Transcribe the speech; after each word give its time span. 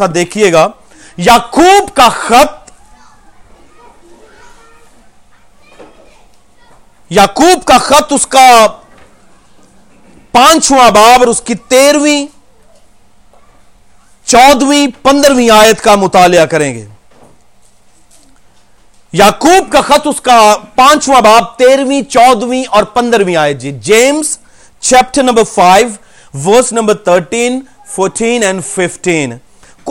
ساتھ 0.00 0.12
دیکھیے 0.14 0.52
گا، 0.52 0.66
یعقوب 1.16 1.94
کا 1.94 2.08
خط، 2.08 2.58
یعقوب 7.10 7.64
کا 7.64 7.78
خط 7.78 8.12
اس 8.12 8.26
کا 8.26 8.66
پانچواں 10.32 10.90
باب 10.90 11.20
اور 11.20 11.26
اس 11.26 11.40
کی 11.40 11.54
تیرہویں 11.68 12.26
چودویں 14.26 14.86
پندرہویں 15.02 15.50
آیت 15.50 15.80
کا 15.82 15.94
مطالعہ 15.94 16.44
کریں 16.46 16.72
گے۔ 16.74 16.86
یعقوب 19.12 19.72
کا 19.72 19.80
خط 19.80 20.06
اس 20.06 20.20
کا 20.20 20.38
پانچواں 20.74 21.20
باب 21.20 21.56
تیرہویں 21.58 22.00
چودویں 22.10 22.62
اور 22.70 22.82
پندرہویں 22.94 23.36
آیت۔ 23.36 23.58
جی 23.60 23.70
James 23.82 24.36
chapter 24.80 25.22
number 25.22 25.44
five, 25.54 25.88
verse 26.44 26.72
number 26.72 26.94
thirteen, 27.06 27.60
fourteen 27.94 28.42
and 28.42 28.64
fifteen. 28.64 29.36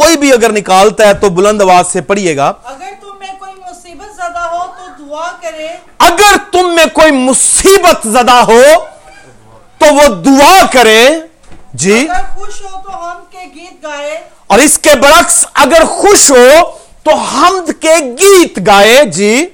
کوئی 0.01 0.17
بھی 0.17 0.33
اگر 0.33 0.51
نکالتا 0.51 1.07
ہے 1.07 1.13
تو 1.13 1.29
بلند 1.29 1.61
آواز 1.61 1.87
سے 1.87 2.01
پڑھیے 2.01 2.37
گا۔ 2.37 2.53
اگر 2.63 2.93
تم 3.01 3.19
میں 3.19 3.27
کوئی 3.39 3.51
مصیبت 3.51 4.15
زدہ 4.15 4.39
ہو 4.39 4.65
تو 4.77 5.05
دعا 5.05 5.31
کرے۔ 5.41 5.67
اگر 5.99 6.35
تم 6.51 6.75
میں 6.75 6.85
کوئی 6.93 7.11
مصیبت 7.11 8.07
زدہ 8.07 8.31
ہو 8.31 8.61
تو 9.77 9.95
وہ 9.95 10.15
دعا 10.15 10.65
کرے۔ 10.73 11.09
جی۔ 11.73 12.07
اگر 12.09 12.21
خوش 12.35 12.61
ہو 12.61 12.81
تو 12.83 13.11
ہم 13.11 13.17
کے 13.31 13.39
گیت 13.55 13.83
گائے۔ 13.83 14.19
اور 14.47 14.59
اس 14.59 14.77
کے 14.77 14.89
برعکس 14.95 15.45
اگر 15.53 15.85
خوش 15.85 16.31
ہو 16.31 16.71
تو 17.03 17.11
حمد 17.15 17.81
کے 17.81 17.95
گیت 18.19 18.59
گائے۔ 18.67 19.05
جی۔ 19.05 19.45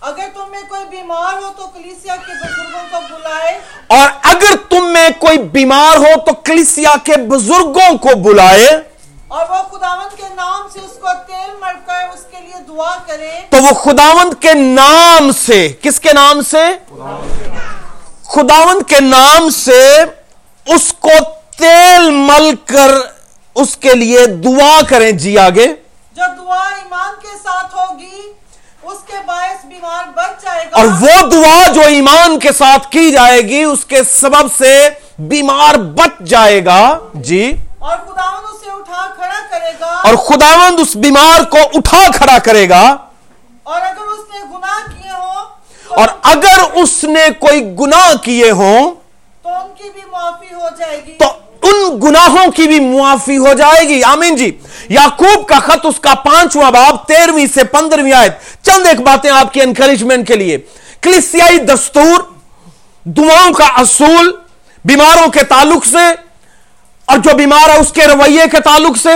اگر 0.00 0.28
تم 0.34 0.50
میں 0.50 0.62
کوئی 0.68 0.84
بیمار 0.90 1.42
ہو 1.42 1.48
تو 1.56 1.66
کلیسیا 1.66 2.16
کے 2.16 2.32
بزرگوں 2.32 2.80
کو 2.90 3.14
بلائے۔ 3.14 3.58
اور 3.86 4.08
اگر 4.22 4.56
تم 4.68 4.92
میں 4.92 5.08
کوئی 5.18 5.38
بیمار 5.38 5.96
ہو 5.96 6.20
تو 6.26 6.32
کلیسیا 6.32 6.94
کے 7.04 7.12
بزرگوں 7.16 7.98
کو 7.98 8.16
بلائے۔ 8.16 8.91
اور 9.32 9.46
وہ 9.48 9.78
خداوند 9.78 10.16
کے 10.16 10.34
نام 10.34 10.68
سے 10.72 10.78
اس 10.78 10.98
کو 11.00 11.08
تیل 11.26 11.56
مر 11.60 11.72
کر 11.86 12.02
اس 12.14 12.24
کے 12.30 12.40
لیے 12.40 12.62
دعا 12.68 12.96
کرے 13.06 13.30
تو 13.50 13.56
وہ 13.62 13.74
خداوند 13.74 14.42
کے 14.42 14.54
نام 14.54 15.30
سے 15.32 15.72
کس 15.82 16.00
کے 16.00 16.12
نام 16.12 16.40
سے؟ 16.40 16.64
خداوند 18.24 18.88
کے 18.88 19.00
نام 19.00 19.50
سے 19.50 20.00
اس 20.66 20.94
کو 20.98 21.10
تیل 21.58 22.10
مل 22.10 22.54
کر 22.66 22.90
اس 23.54 23.76
کے 23.76 23.94
لیے 23.94 24.26
دعا 24.26 24.80
کریں۔ 24.88 25.12
جی 25.12 25.38
آگے۔ 25.38 25.66
جو 26.16 26.22
دعا 26.38 26.68
ایمان 26.68 27.14
کے 27.22 27.36
ساتھ 27.42 27.74
ہوگی 27.74 28.32
اس 28.82 28.98
کے 29.06 29.16
باعث 29.26 29.64
بیمار 29.64 30.04
بچ 30.16 30.44
جائے 30.44 30.64
گا۔ 30.64 30.76
اور 30.78 30.86
وہ 30.86 31.26
دعا 31.26 31.68
جو 31.72 31.80
ایمان 31.80 32.38
کے 32.38 32.52
ساتھ 32.52 32.90
کی 32.90 33.10
جائے 33.10 33.40
گی 33.40 33.62
اس 33.62 33.84
کے 33.84 34.02
سبب 34.04 34.46
سے 34.58 34.88
بیمار 35.18 35.74
بچ 35.74 36.22
جائے 36.24 36.64
گا۔ 36.64 36.98
جی۔ 37.14 37.52
اور 37.82 37.96
خداوند 37.96 38.44
اسے 38.52 38.70
اٹھا 38.70 39.06
کھڑا 39.14 39.38
کرے 39.50 39.72
گا۔ 39.80 39.86
اور 39.86 40.14
خداوند 40.14 40.80
اس 40.80 40.96
بیمار 40.96 41.42
کو 41.44 41.58
اٹھا 41.74 42.10
کھڑا 42.16 42.38
کرے 42.38 42.68
گا۔ 42.68 42.96
اور 43.62 43.80
اگر 43.80 44.02
اس 44.02 44.18
نے 44.34 44.56
گناہ 44.56 44.78
کیے 44.92 45.10
ہوں 45.10 45.44
اور 45.88 46.08
اگر 46.22 46.60
اس 46.74 47.04
نے 47.04 47.26
کوئی 47.38 47.60
گناہ 47.80 48.14
کیے 48.22 48.50
ہوں 48.50 48.94
تو 49.42 49.48
ان 49.48 49.74
کی 49.78 49.90
بھی 49.90 50.00
معافی 50.10 50.54
ہو 50.54 50.68
جائے 50.78 51.02
گی۔ 51.06 51.12
تو 51.12 51.26
ان 51.62 52.00
گناہوں 52.02 52.52
کی 52.52 52.62
بھی 52.62 52.80
معافی 52.80 53.38
ہو 53.38 53.52
جائے 53.52 53.88
گی۔ 53.88 54.04
آمین 54.04 54.36
جی۔ 54.36 54.58
یعقوب 54.88 55.48
کا 55.48 55.58
خط 55.58 55.86
اس 55.86 56.00
کا 56.00 56.14
پانچواں 56.14 56.70
باب 56.70 57.06
تیرہویں 57.08 57.46
سے 57.54 57.64
پندرہویں 57.64 58.12
آیت۔ 58.12 58.64
چند 58.64 58.86
ایک 58.86 59.00
باتیں 59.00 59.30
آپ 59.30 59.52
کی 59.52 59.62
انکریجمنٹ 59.62 60.28
کے 60.28 60.36
لیے۔ 60.36 60.58
کلیسیائی 61.00 61.58
دستور 61.58 62.20
دعاؤں 63.04 63.52
کا 63.52 63.66
اصول 63.66 64.32
بیماروں 64.84 65.30
کے 65.30 65.44
تعلق 65.44 65.86
سے 65.86 66.31
اور 67.12 67.20
جو 67.20 67.36
بیمار 67.36 67.68
ہے 67.68 67.76
اس 67.76 67.90
کے 67.92 68.06
رویے 68.06 68.44
کے 68.52 68.60
تعلق 68.60 68.96
سے، 68.96 69.10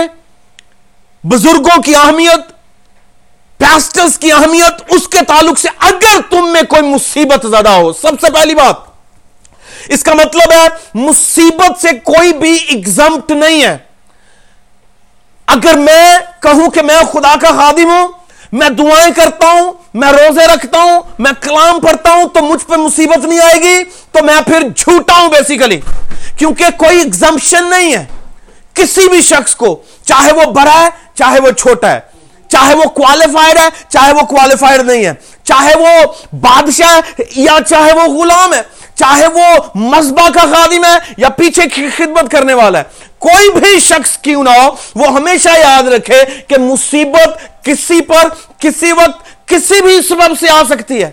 بزرگوں 1.23 1.81
کی 1.81 1.95
اہمیت 1.95 2.51
پیسٹرز 3.59 4.17
کی 4.19 4.31
اہمیت، 4.31 4.81
اس 4.87 5.07
کے 5.07 5.21
تعلق 5.27 5.59
سے 5.59 5.69
اگر 5.79 6.19
تم 6.29 6.51
میں 6.53 6.61
کوئی 6.61 6.81
مصیبت 6.81 7.45
زیادہ 7.49 7.69
ہو، 7.69 7.91
سب 7.93 8.19
سے 8.21 8.31
پہلی 8.31 8.55
بات، 8.55 8.75
اس 9.87 10.03
کا 10.03 10.13
مطلب 10.13 10.51
ہے 10.51 10.67
مصیبت 10.93 11.81
سے 11.81 11.91
کوئی 12.03 12.33
بھی 12.33 12.53
ایگزمپٹ 12.67 13.31
نہیں 13.31 13.61
ہے۔ 13.63 13.77
اگر 15.47 15.77
میں 15.77 16.17
کہوں 16.41 16.69
کہ 16.71 16.81
میں 16.81 17.01
خدا 17.11 17.35
کا 17.41 17.51
خادم 17.51 17.89
ہوں 17.89 18.07
میں 18.51 18.69
دعائیں 18.69 19.13
کرتا 19.15 19.47
ہوں، 19.47 19.73
میں 19.93 20.11
روزے 20.11 20.45
رکھتا 20.47 20.81
ہوں، 20.83 21.01
میں 21.19 21.31
کلام 21.41 21.79
پڑھتا 21.79 22.13
ہوں، 22.13 22.27
تو 22.27 22.41
مجھ 22.41 22.65
پہ 22.65 22.75
مصیبت 22.75 23.25
نہیں 23.25 23.39
آئے 23.39 23.61
گی، 23.61 23.83
تو 24.11 24.23
میں 24.23 24.41
پھر 24.45 24.67
جھوٹا 24.75 25.21
ہوں 25.21 25.29
بیسیکلی 25.29 25.79
کیونکہ 26.37 26.65
کوئی 26.77 26.97
ایگزمپشن 26.97 27.69
نہیں 27.69 27.93
ہے 27.93 28.05
کسی 28.73 29.07
بھی 29.09 29.21
شخص 29.21 29.55
کو، 29.55 29.75
چاہے 30.05 30.31
وہ 30.31 30.51
بڑا 30.51 30.79
ہے، 30.81 30.89
چاہے 31.15 31.39
وہ 31.39 31.51
چھوٹا 31.51 31.91
ہے. 31.91 31.99
چاہے 32.49 32.73
وہ 32.75 32.83
کوالیفائڈ 32.83 33.57
ہے، 33.57 33.67
چاہے 33.89 34.13
وہ 34.13 34.21
کوالیفائڈ 34.21 34.81
نہیں 34.81 35.05
ہے. 35.05 35.13
چاہے 35.43 35.73
وہ 35.77 36.13
بادشاہ 36.41 36.95
ہے 36.95 37.23
یا 37.35 37.57
چاہے 37.67 37.93
وہ 37.93 38.03
غلام 38.13 38.53
ہے. 38.53 38.61
چاہے 38.95 39.27
وہ 39.27 39.45
مذبح 39.75 40.29
کا 40.29 40.41
خادم 40.41 40.85
ہے 40.85 40.97
یا 41.17 41.29
پیچھے 41.29 41.89
خدمت 41.97 42.31
کرنے 42.31 42.53
والا 42.53 42.79
ہے. 42.79 42.83
کوئی 43.19 43.59
بھی 43.59 43.79
شخص 43.79 44.17
کیوں 44.17 44.43
نہ 44.43 44.49
ہو، 44.49 44.75
وہ 44.95 45.07
ہمیشہ 45.07 45.49
یاد 45.49 45.83
رکھے 45.83 46.23
کہ 46.47 46.57
مصیبت 46.59 47.63
کسی 47.63 48.01
پر، 48.01 48.23
کسی 48.59 48.91
وقت، 48.91 49.47
کسی 49.47 49.81
بھی 49.81 50.01
سبب 50.01 50.39
سے 50.39 50.49
آ 50.49 50.63
سکتی 50.69 51.03
ہے۔ 51.03 51.11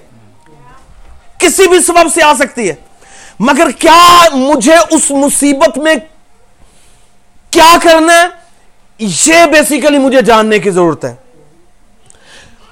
کسی 1.39 1.69
بھی 1.69 1.83
سبب 1.83 2.15
سے 2.15 2.23
آ 2.23 2.35
سکتی 2.35 2.69
ہے۔ 2.69 2.75
مگر 3.41 3.71
کیا 3.71 4.23
مجھے 4.33 4.77
اس 4.91 5.11
مصیبت 5.11 5.79
میں 5.79 5.95
کیا 7.51 7.77
کرنا 7.83 8.23
ہے؟ 8.23 8.27
یہ 8.99 9.47
بیسیکلی 9.47 9.99
مجھے 9.99 10.23
جاننے 10.23 10.59
کی 10.59 10.71
ضرورت 10.71 11.05
ہے۔ 11.05 11.15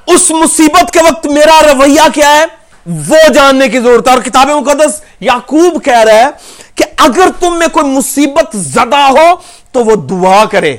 اس 0.06 0.30
مصیبت 0.30 0.90
کے 0.92 1.00
وقت 1.02 1.26
میرا 1.26 1.60
رویہ 1.62 2.08
کیا 2.14 2.30
ہے؟ 2.30 2.61
وہ 2.86 3.28
جاننے 3.34 3.68
کی 3.68 3.80
ضرورت 3.80 4.08
ہے۔ 4.08 4.12
اور 4.12 4.22
کتاب 4.22 4.50
مقدس 4.50 5.00
یعقوب 5.20 5.84
کہہ 5.84 5.98
رہا 5.98 6.12
ہے 6.12 6.26
کہ 6.74 6.84
اگر 6.98 7.28
تم 7.40 7.58
میں 7.58 7.68
کوئی 7.68 7.86
مصیبت 7.86 8.56
زدہ 8.56 8.96
ہو 8.96 9.36
تو 9.72 9.84
وہ 9.84 9.96
دعا 9.96 10.44
کرے۔ 10.44 10.76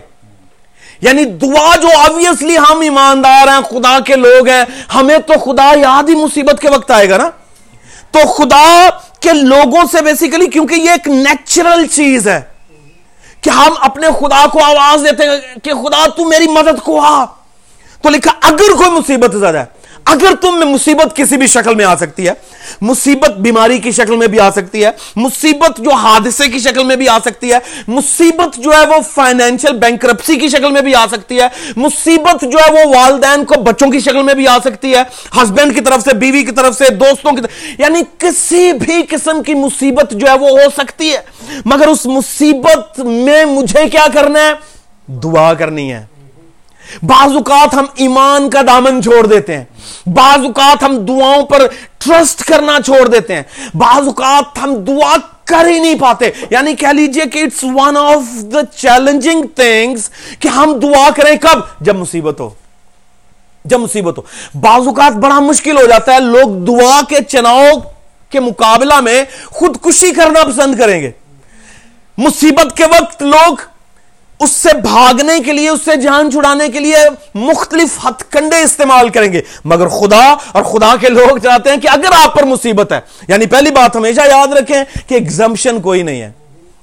یعنی 1.02 1.26
دعا 1.26 1.76
جو 1.76 1.88
آبویسلی 1.98 2.58
ہم 2.58 2.80
ایماندار 2.80 3.48
ہیں، 3.48 3.62
خدا 3.70 4.00
کے 4.00 4.16
لوگ 4.16 4.48
ہیں، 4.48 4.64
ہمیں 4.96 5.18
تو 5.18 5.34
خدا 5.40 5.74
یاد 5.76 6.10
ہی 6.10 6.16
مصیبت 6.16 6.62
کے 6.62 6.70
وقت 6.70 6.92
آئے 6.92 7.10
گا 7.10 7.18
نا۔ 7.18 7.30
تو 8.12 8.20
خدا 8.28 8.90
کے 9.20 9.34
لوگوں 9.34 9.82
سے 9.92 10.02
بیسیکلی 10.02 10.48
کیونکہ 10.48 10.76
یہ 10.76 10.90
ایک 10.90 11.08
نیچرل 11.08 11.88
چیز 11.88 12.28
ہے 12.28 12.42
کہ 13.42 13.50
ہم 13.50 13.74
اپنے 13.80 14.08
خدا 14.20 14.46
کو 14.48 14.64
آواز 14.64 15.04
دیتے 15.04 15.24
ہیں 15.24 15.60
کہ 15.64 15.74
خدا 15.74 16.08
تو 16.10 16.26
میری 16.26 16.48
مدد 16.48 16.82
کو 16.84 17.02
آ 17.02 17.26
تو 18.02 18.10
لکھا، 18.10 18.32
اگر 18.42 18.76
کوئی 18.76 18.90
مصیبت 18.90 19.36
زیادہ 19.36 19.58
ہے 19.58 19.66
اگر 20.06 20.34
تم 20.42 20.60
میں 20.60 20.68
مصیبت 20.68 21.16
کسی 21.16 21.38
بھی 21.38 21.48
شکل 21.48 21.76
میں 21.76 21.86
آ 21.86 21.96
سکتی 21.96 22.28
ہے، 22.28 22.34
مصیبت 22.82 23.38
بیماری 23.38 23.78
کی 23.78 23.92
شکل 23.92 24.16
میں 24.16 24.28
بھی 24.28 24.40
آ 24.40 24.50
سکتی 24.52 24.86
ہے، 24.86 24.92
مصیبت 25.16 25.78
جو 25.78 25.92
حادثے 25.92 26.48
کی 26.48 26.60
شکل 26.60 26.84
میں 26.84 26.96
بھی 26.96 27.08
آ 27.10 27.18
سکتی 27.26 27.54
ہے، 27.54 27.58
مصیبت 27.88 28.56
جو 28.58 28.72
ہے 28.72 28.86
وہ 28.86 28.96
فائنینشل 29.14 29.78
بینکرپسی 29.78 30.36
کی 30.36 30.48
شکل 30.48 30.72
میں 30.72 30.82
بھی 30.82 30.96
آ 30.96 31.06
سکتی 31.12 31.40
ہے، 31.40 31.48
مصیبت 31.76 32.42
جو 32.42 32.60
ہے 32.60 32.72
وہ 32.72 32.96
والدین 32.96 33.46
کو 33.46 33.62
بچوں 33.62 33.90
کی 33.92 34.00
شکل 34.00 34.24
میں 34.24 34.34
بھی 34.34 34.48
آ 34.48 34.58
سکتی 34.60 34.96
ہے 34.96 35.04
ہسبینڈ 35.42 35.76
کی 35.76 35.82
طرف 35.82 36.04
سے، 36.04 36.14
بیوی 36.14 36.44
کی 36.44 36.52
طرف 36.52 36.78
سے، 36.78 36.90
دوستوں 36.90 37.32
کی 37.32 37.42
طرف 37.42 37.80
یعنی 37.80 38.02
کسی 38.18 38.72
بھی 38.74 39.02
قسم 39.10 39.44
کی 39.44 39.54
مصیبت 39.54 40.12
جو 40.12 40.28
ہے 40.28 40.38
وہ 40.38 40.50
ہو 40.50 40.70
سکتی 40.78 41.12
ہے۔ 41.12 41.18
مگر 41.66 41.88
اس 41.88 42.06
مصیبت 42.06 43.00
میں 43.00 43.46
مجھے 43.46 43.90
کیا 43.90 44.06
کرنا 44.14 44.40
ہے؟ 44.40 44.54
دعا 45.08 45.54
کرنی 45.54 45.94
ہے۔ 45.94 46.06
بعض 47.04 47.34
اوقات 47.34 47.74
ہم 47.74 47.86
ایمان 47.96 48.50
کا 48.50 48.62
دامن 48.62 49.04
چھوڑ 49.04 49.26
دیتے 49.26 49.58
ہیں، 49.58 49.66
بعض 50.08 50.46
اوقات 50.46 50.84
ہم 50.84 50.98
دعاؤں 50.98 51.44
پر 51.44 51.68
ٹرسٹ 51.98 52.44
کرنا 52.44 52.78
چھوڑ 52.86 53.08
دیتے 53.08 53.36
ہیں، 53.36 53.44
بعض 53.74 54.06
اوقات 54.06 54.58
ہم 54.64 54.74
دعا 54.74 55.16
کر 55.46 55.68
ہی 55.68 55.80
نہیں 55.80 56.00
پاتے۔ 56.00 56.30
یعنی 56.50 56.76
کہہ 56.76 56.88
لیجیے 56.88 57.26
کہ 57.26 57.40
it's 57.40 57.64
one 57.64 57.98
of 57.98 58.44
the 58.54 58.66
challenging 58.78 59.44
things 59.56 60.10
کہ 60.40 60.48
ہم 60.48 60.80
دعا 60.80 61.10
کریں 61.16 61.36
کب؟ 61.42 61.60
جب 61.82 61.96
مصیبت 61.96 62.40
ہو۔ 62.40 62.50
جب 63.66 63.80
مصیبت 63.80 64.18
ہو۔ 64.18 64.24
بعض 64.60 64.88
اوقات 64.88 65.12
بڑا 65.12 65.40
مشکل 65.40 65.78
ہو 65.78 65.86
جاتا 65.86 66.14
ہے، 66.14 66.20
لوگ 66.20 66.66
دعا 66.66 67.02
کے 67.10 67.16
چناؤ 67.28 67.64
کے 68.30 68.40
مقابلہ 68.40 69.00
میں 69.00 69.24
خودکشی 69.46 70.12
کرنا 70.12 70.44
پسند 70.44 70.76
کریں 70.76 71.02
گے۔ 71.02 71.12
مصیبت 72.18 72.78
کے 72.78 72.84
وقت 72.86 73.24
لوگ 73.24 73.56
اس 74.44 74.52
سے 74.52 74.78
بھاگنے 74.78 75.40
کے 75.40 75.54
لیے، 75.54 75.70
اس 75.70 75.80
سے 75.86 75.96
جان 75.96 76.32
چھڑانے 76.32 76.68
کے 76.70 76.80
لیے 76.80 76.96
مختلف 77.36 78.06
ہتھ 78.06 78.24
کنڈے 78.30 78.62
استعمال 78.62 79.10
کریں 79.10 79.34
گے۔ 79.34 79.42
مگر 79.66 79.88
خدا 79.88 80.36
اور 80.52 80.64
خدا 80.64 80.96
کے 81.02 81.10
لوگ 81.10 81.38
چاہتے 81.38 81.70
ہیں 81.70 81.78
کہ 81.78 81.88
اگر 81.88 82.24
آپ 82.24 82.36
پر 82.36 82.44
مصیبت 82.44 82.94
ہے 82.94 83.00
یعنی 83.28 83.46
پہلی 83.46 83.72
بات 83.72 83.96
ہمیشہ 83.96 84.22
یاد 84.22 84.48
رکھیں 84.48 84.84
کہ 85.08 85.14
ایگزمپشن 85.14 85.82
کوئی 85.82 86.04
نہیں 86.04 86.22
ہے۔ 86.22 86.32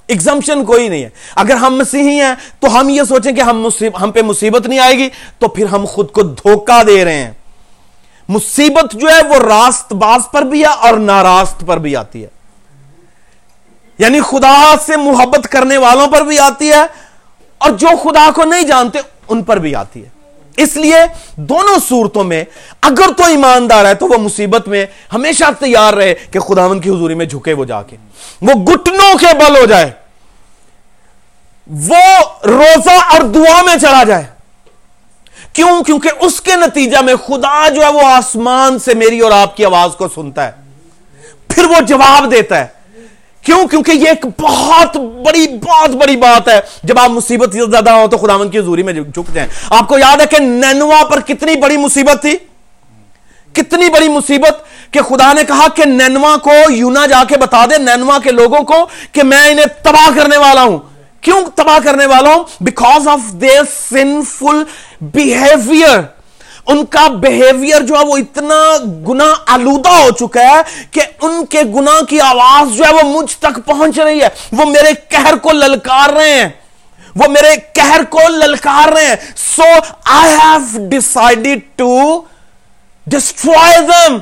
ایگزمپشن 0.07 0.65
کوئی 0.65 0.89
نہیں 0.89 1.05
ہے۔ 1.05 1.09
اگر 1.37 1.55
ہم 1.55 1.77
مسیحی 1.77 2.21
ہیں 2.21 2.35
تو 2.61 2.81
ہم 2.81 2.89
یہ 2.89 3.03
سوچیں 3.03 3.33
کہ 3.33 3.41
ہم 3.41 3.69
ہم 4.03 4.11
پہ 4.11 4.23
مصیبت 4.23 4.67
نہیں 4.67 4.79
آئے 4.79 4.99
گی، 4.99 5.09
تو 5.39 5.49
پھر 5.49 5.67
ہم 5.67 5.85
خود 5.89 6.11
کو 6.11 6.23
دھوکہ 6.23 6.83
دے 6.83 7.05
رہے 7.05 7.15
ہیں۔ 7.15 7.31
مصیبت 8.29 8.93
جو 8.93 9.09
ہے 9.09 9.27
وہ 9.29 9.35
راست 9.35 9.93
باز 9.93 10.21
پر 10.33 10.43
بھی 10.43 10.61
ہے 10.61 10.67
اور 10.67 10.95
ناراست 10.95 11.65
پر 11.67 11.77
بھی 11.77 11.97
آتی 11.97 12.23
ہے۔ 12.23 12.29
یعنی 13.99 14.21
خدا 14.21 14.75
سے 14.87 14.97
محبت 14.97 15.49
کرنے 15.49 15.77
والوں 15.77 16.07
پر 16.07 16.21
بھی 16.21 16.39
آتی 16.39 16.73
ہے 16.73 17.10
اور 17.61 17.71
جو 17.71 17.89
خدا 18.03 18.29
کو 18.35 18.45
نہیں 18.45 18.63
جانتے 18.63 18.99
ان 19.29 19.43
پر 19.43 19.57
بھی 19.57 19.75
آتی 19.75 20.05
ہے۔ 20.05 20.09
اس 20.57 20.77
لیے 20.77 20.95
دونوں 21.37 21.77
صورتوں 21.89 22.25
میں 22.25 22.45
اگر 22.83 23.13
تو 23.17 23.25
ایماندار 23.25 23.85
ہے 23.85 23.95
تو 23.95 24.07
وہ 24.07 24.19
مصیبت 24.19 24.69
میں 24.69 24.87
ہمیشہ 25.13 25.45
تیار 25.59 25.95
رہے 25.95 26.15
کہ 26.31 26.39
خداون 26.39 26.81
کی 26.81 26.91
حضوری 26.91 27.15
میں 27.15 27.27
جھکے 27.27 27.53
وہ 27.53 27.65
جا 27.65 27.83
کے، 27.83 27.97
وہ 28.43 28.53
گٹنوں 28.53 29.19
کے 29.19 29.27
بل 29.39 29.57
ہو 29.57 29.65
جائے، 29.65 29.91
وہ 31.67 32.05
روزہ 32.45 32.91
اور 32.91 33.21
دعا 33.21 33.63
میں 33.63 33.77
چلا 33.77 34.03
جائے۔ 34.05 34.25
کیوں؟ 35.53 35.83
کیونکہ 35.85 36.11
اس 36.21 36.41
کے 36.41 36.57
نتیجہ 36.57 36.99
میں 36.99 37.15
خدا 37.15 37.69
جو 37.69 37.83
ہے 37.83 37.93
وہ 37.93 38.07
آسمان 38.07 38.79
سے 38.79 38.95
میری 38.95 39.21
اور 39.21 39.33
آپ 39.33 39.57
کی 39.57 39.65
آواز 39.65 39.97
کو 39.97 40.09
سنتا 40.15 40.47
ہے، 40.47 40.53
پھر 41.49 41.65
وہ 41.65 41.81
جواب 41.81 42.31
دیتا 42.31 42.61
ہے۔ 42.61 42.80
کیوں؟ 43.43 43.69
کیونکہ 43.69 43.91
یہ 43.91 44.09
ایک 44.09 44.27
بہت 44.41 44.97
بڑی 44.97 45.47
بہت 45.59 45.91
بڑی 45.91 46.17
بات 46.17 46.49
ہے۔ 46.49 46.61
جب 46.83 46.99
آپ 46.99 47.11
مصیبت 47.11 47.53
زیادہ 47.53 47.91
ہو 47.91 48.07
تو 48.09 48.17
خداون 48.17 48.51
کی 48.51 48.59
حضوری 48.59 48.83
میں 48.83 48.93
جھک 48.93 49.35
جائیں۔ 49.35 49.49
آپ 49.71 49.89
کو 49.89 49.99
یاد 49.99 50.21
ہے 50.21 50.27
کہ 50.27 50.39
نینوا 50.39 51.05
پر 51.05 51.21
کتنی 51.21 51.57
بڑی 51.57 51.77
مصیبت 51.77 52.21
تھی؟ 52.21 52.37
کتنی 53.53 53.89
بڑی 53.91 54.09
مصیبت 54.09 54.65
کہ 54.91 55.01
خدا 55.01 55.33
نے 55.33 55.45
کہا 55.45 55.67
کہ 55.75 55.85
نینوا 55.85 56.37
کو 56.37 56.51
یونا 56.71 57.07
جا 57.07 57.23
کے 57.29 57.37
بتا 57.37 57.67
دے 57.67 57.79
نینوا 57.79 58.19
کے 58.19 58.31
لوگوں 58.31 58.59
کو 58.59 58.87
کہ 59.13 59.23
میں 59.23 59.51
انہیں 59.51 59.67
تباہ 59.83 60.09
کرنے 60.17 60.37
والا 60.37 60.63
ہوں۔ 60.63 60.79
کیوں 61.21 61.41
تباہ 61.55 61.79
کرنے 61.85 62.07
والا 62.07 62.35
ہوں؟ 62.35 62.45
Because 62.61 63.09
of 63.09 63.33
their 63.33 63.63
sinful 63.91 64.63
behaviour 65.01 66.20
ان 66.71 66.87
کا 66.87 67.09
بہیویئر 67.09 67.81
جو 67.81 67.95
ہے 67.95 68.05
وہ 68.05 68.17
اتنا 68.17 68.77
گنا 69.09 69.35
آلودہ 69.47 69.89
ہو 69.89 70.11
چکا 70.11 70.41
ہے 70.41 70.85
کہ 70.91 71.01
ان 71.21 71.47
کے 71.47 71.63
گنا 71.63 72.01
کی 72.09 72.21
آواز 72.21 72.77
جو 72.77 72.85
ہے 72.85 72.93
وہ 72.93 73.21
مجھ 73.21 73.37
تک 73.37 73.61
پہنچ 73.67 73.99
رہی 73.99 74.21
ہے۔ 74.23 74.29
وہ 74.53 74.65
میرے 74.65 74.93
کہر 75.09 75.37
کو 75.37 75.53
للکار 75.53 76.11
رہے 76.11 76.31
ہیں۔ 76.31 76.49
وہ 77.17 77.29
میرے 77.29 77.57
کہر 77.75 78.01
کو 78.11 78.29
للکار 78.29 78.93
رہے 78.93 79.07
ہیں۔ 79.07 79.17
So 79.37 79.63
I 80.05 80.35
have 80.35 80.89
decided 80.89 81.61
to 81.77 82.23
destroy 83.07 83.79
them 83.81 84.19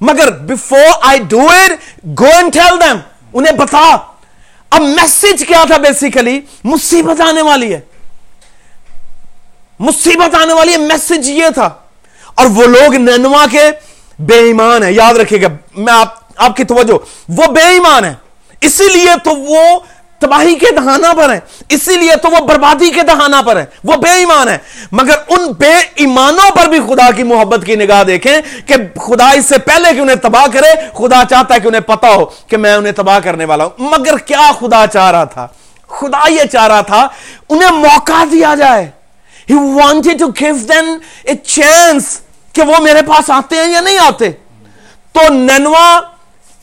مگر 0.00 0.30
before 0.30 0.98
I 1.02 1.18
do 1.18 1.40
it 1.40 1.72
go 2.20 2.26
and 2.26 2.52
tell 2.52 2.80
them 2.80 2.96
انہیں 3.32 3.52
بتا۔ 3.52 3.96
اب 4.70 4.82
میسج 4.82 5.44
کیا 5.48 5.64
تھا 5.66 5.76
بیسیکلی 5.76 6.40
مصیبت 6.64 7.20
آنے 7.20 7.42
والی 7.42 7.74
ہے۔ 7.74 7.80
مصیبت 9.78 10.34
آنے 10.34 10.52
والی 10.52 10.72
ہے 10.72 10.78
میسج 10.78 11.28
یہ 11.28 11.44
تھا۔ 11.54 11.70
اور 12.34 12.46
وہ 12.46 12.64
لوگ 12.64 12.94
نینوا 12.94 13.46
کے 13.50 13.70
بے 14.18 14.34
ایمان 14.34 14.82
ہیں۔ 14.82 14.92
یاد 14.92 15.14
رکھیے 15.14 15.42
گا 15.42 15.46
میں 15.76 15.92
آپ 15.92 16.14
آپ 16.36 16.56
کی 16.56 16.64
توجہ، 16.64 16.92
وہ 17.28 17.46
بے 17.46 17.60
ایمان 17.60 18.04
ہے 18.04 18.14
اسی 18.60 18.88
لیے 18.92 19.10
تو 19.24 19.30
وہ 19.30 19.80
تباہی 20.18 20.54
کے 20.54 20.66
دہانا 20.76 21.12
پر 21.12 21.32
ہیں۔ 21.32 21.40
اسی 21.68 21.96
لیے 21.96 22.16
تو 22.16 22.28
وہ 22.30 22.46
بربادی 22.46 22.90
کے 22.90 23.02
دہانا 23.02 23.42
پر 23.42 23.56
ہیں۔ 23.56 23.64
وہ 23.84 23.96
بے 23.96 24.10
ایمان 24.10 24.48
ہے 24.48 24.58
مگر 24.92 25.14
ان 25.28 25.52
بے 25.58 25.72
ایمانوں 25.94 26.56
پر 26.56 26.66
بھی 26.66 26.80
خدا 26.80 27.10
کی 27.10 27.22
محبت 27.22 27.66
کی 27.66 27.76
نگاہ 27.76 28.04
دیکھیں 28.04 28.38
کہ 28.66 28.74
خدا 29.00 29.30
اس 29.30 29.46
سے 29.46 29.58
پہلے 29.58 29.94
کہ 29.94 30.00
انہیں 30.00 30.16
تباہ 30.16 30.46
کرے، 30.52 30.74
خدا 30.94 31.22
چاہتا 31.30 31.54
ہے 31.54 31.60
کہ 31.60 31.68
انہیں 31.68 31.80
پتا 31.80 32.08
ہو 32.08 32.24
کہ 32.24 32.56
میں 32.56 32.74
انہیں 32.74 32.92
تباہ 32.92 33.18
کرنے 33.24 33.44
والا 33.44 33.64
ہوں۔ 33.64 33.70
مگر 33.78 34.16
کیا 34.16 34.50
خدا 34.60 34.84
چاہ 34.92 35.10
رہا 35.10 35.24
تھا؟ 35.24 35.48
خدا 35.88 36.32
یہ 36.32 36.44
چاہ 36.52 36.66
رہا 36.66 36.80
تھا، 36.80 37.08
انہیں 37.48 37.70
موقع 37.70 38.24
دیا 38.32 38.54
جائے۔ 38.54 38.95
He 39.52 39.58
wanted 39.58 40.24
to 40.24 40.26
give 40.26 40.56
them 40.74 40.94
a 41.30 41.60
chance 41.60 42.00
کہ 42.52 42.62
وہ 42.62 42.76
میرے 42.80 43.02
پاس 43.02 43.30
آتے 43.30 43.56
ہیں 43.56 43.72
یا 43.72 43.80
نہیں 43.80 43.98
آتے۔ 43.98 44.30
تو 45.12 45.32
نینوا 45.32 46.00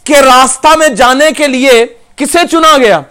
کے 0.03 0.21
راستہ 0.21 0.67
میں 0.77 0.87
جانے 0.87 1.31
کے 1.31 1.47
لیے 1.47 1.85
کسے 2.15 2.39
چنا 2.51 2.77
گیا؟ 2.77 3.01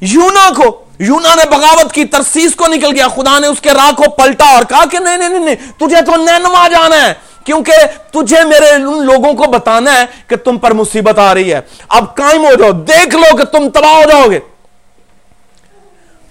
یونا 0.00 0.50
کو۔ 0.56 0.84
یونا 0.98 1.34
نے 1.34 1.44
بغاوت 1.50 1.92
کی، 1.92 2.04
ترسیس 2.04 2.54
کو 2.54 2.66
نکل 2.66 2.94
گیا۔ 2.94 3.08
خدا 3.08 3.38
نے 3.38 3.46
اس 3.46 3.60
کے 3.60 3.70
راہ 3.70 3.90
کو 3.90 4.10
پلٹا 4.10 4.44
اور 4.44 4.62
کہا 4.64 4.84
کہ 4.84 4.98
نہیں 4.98 5.16
نہیں 5.16 5.38
نہیں 5.38 5.54
تجھے 5.54 6.02
تو 6.02 6.16
نینوا 6.16 6.68
جانا 6.68 7.08
ہے۔ 7.08 7.14
کیونکہ 7.44 7.72
تجھے 8.12 8.44
میرے 8.44 8.70
ان 8.70 8.82
لوگوں 8.82 9.32
کو 9.32 9.44
بتانا 9.50 10.00
ہے 10.00 10.04
کہ 10.26 10.36
تم 10.36 10.58
پر 10.58 10.72
مصیبت 10.72 11.18
آ 11.18 11.34
رہی 11.34 11.54
ہے۔ 11.54 11.60
اب 11.88 12.16
قائم 12.16 12.44
ہو 12.44 12.54
جاؤ۔ 12.54 12.72
دیکھ 12.72 13.16
لو 13.16 13.36
کہ 13.36 13.44
تم 13.44 13.68
تباہ 13.70 13.94
ہو 13.94 14.02
جاؤ 14.10 14.30
گے۔ 14.30 14.38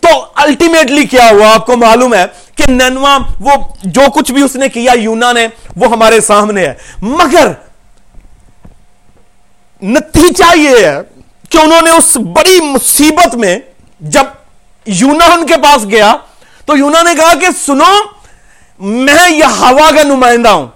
تو 0.04 0.26
الٹیمیٹلی 0.36 1.06
کیا 1.06 1.30
ہوا؟ 1.32 1.54
آپ 1.54 1.66
کو 1.66 1.78
معلوم 1.78 2.14
ہے 2.14 2.26
کہ 2.56 2.72
نینوا 2.72 3.18
وہ 3.40 3.52
جو 3.84 4.02
کچھ 4.16 4.32
بھی 4.32 4.42
اس 4.42 4.56
نے 4.56 4.70
کیا، 4.70 4.94
یونا 4.94 5.32
نے، 5.32 5.48
وہ 5.76 5.88
ہمارے 5.88 6.22
سامنے 6.22 6.66
ہے۔ 6.66 6.74
مگر 7.02 7.52
نتیجہ 9.82 10.58
یہ 10.58 10.86
ہے 10.86 11.02
کہ 11.50 11.58
انہوں 11.58 11.82
نے 11.82 11.90
اس 11.90 12.18
بڑی 12.18 12.60
مصیبت 12.62 13.36
میں 13.36 13.60
جب 14.00 14.24
یونا 14.86 15.26
ان 15.26 15.48
کے 15.48 15.56
پاس 15.56 15.86
گیا، 15.86 16.16
تو 16.66 16.78
یونا 16.78 17.02
نے 17.02 17.16
کہا 17.16 17.34
کہ 17.34 17.48
سنو، 17.66 17.94
میں 18.80 19.32
یہ 19.32 19.46
ہوا 19.46 19.90
کا 19.96 20.04
نمائندہ 20.04 20.50
ہوں۔ 20.50 20.68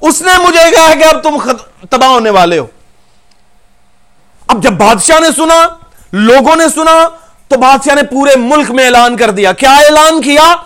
اس 0.00 0.22
نے 0.22 0.32
مجھے 0.48 0.70
کہا 0.70 0.94
کہ 0.94 1.04
اب 1.04 1.22
تم 1.22 1.36
تباہ 1.90 2.08
ہونے 2.08 2.30
والے 2.30 2.58
ہو۔ 2.58 2.66
اب 4.46 4.62
جب 4.62 4.70
بادشاہ 4.70 5.20
نے 5.20 5.28
سنا، 5.36 5.66
لوگوں 6.12 6.56
نے 6.56 6.64
سنا 6.74 7.08
تو 7.54 7.60
بادشاہ 7.60 7.94
نے 7.94 8.02
پورے 8.02 8.36
ملک 8.36 8.70
میں 8.70 8.84
اعلان 8.84 9.16
کر 9.16 9.30
دیا۔ 9.30 9.52
کیا 9.52 9.76
اعلان 9.76 10.22
کیا؟ 10.22 10.56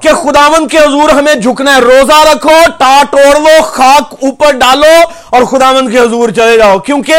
کہ 0.00 0.12
خداون 0.12 0.68
کے 0.68 0.78
حضور 0.78 1.08
ہمیں 1.08 1.34
جھکنا 1.34 1.74
ہے، 1.74 1.80
روزہ 1.80 2.28
رکھو، 2.32 2.70
ٹاٹ 2.78 3.14
اوڑ 3.14 3.40
لو 3.40 3.62
خاک 3.62 4.14
اوپر 4.22 4.52
ڈالو 4.52 5.08
اور 5.30 5.42
خداون 5.42 5.92
کے 5.92 5.98
حضور 5.98 6.28
چلے 6.28 6.56
جاؤ۔ 6.56 6.78
کیونکہ 6.78 7.14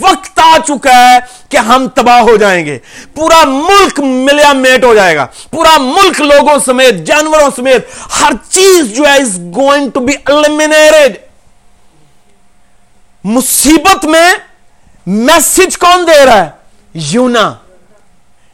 وقت 0.00 0.38
آ 0.38 0.56
چکا 0.66 1.10
ہے 1.10 1.18
کہ 1.48 1.56
ہم 1.56 1.88
تباہ 1.88 2.20
ہو 2.20 2.36
جائیں 2.36 2.66
گے۔ 2.66 2.78
پورا 3.14 3.44
ملک 3.44 4.00
ملیا 4.00 4.52
میٹ 4.52 4.84
ہو 4.84 4.94
جائے 4.94 5.16
گا۔ 5.16 5.26
پورا 5.50 5.78
ملک 5.78 6.20
لوگوں 6.20 6.58
سمیت، 6.66 6.94
جانوروں 6.94 7.50
سمیت، 7.56 7.88
ہر 8.20 8.32
چیز 8.50 8.96
جو 8.96 9.04
ہے 9.06 9.16
is 9.16 9.38
going 9.56 9.90
to 9.90 10.00
be 10.00 10.12
eliminated 10.24 11.14
مصیبت 13.24 14.04
میں 14.04 14.32
میسج 15.06 15.78
کون 15.78 16.06
دے 16.06 16.24
رہا 16.24 16.44
ہے؟ 16.44 16.50
یونا۔ 16.94 17.54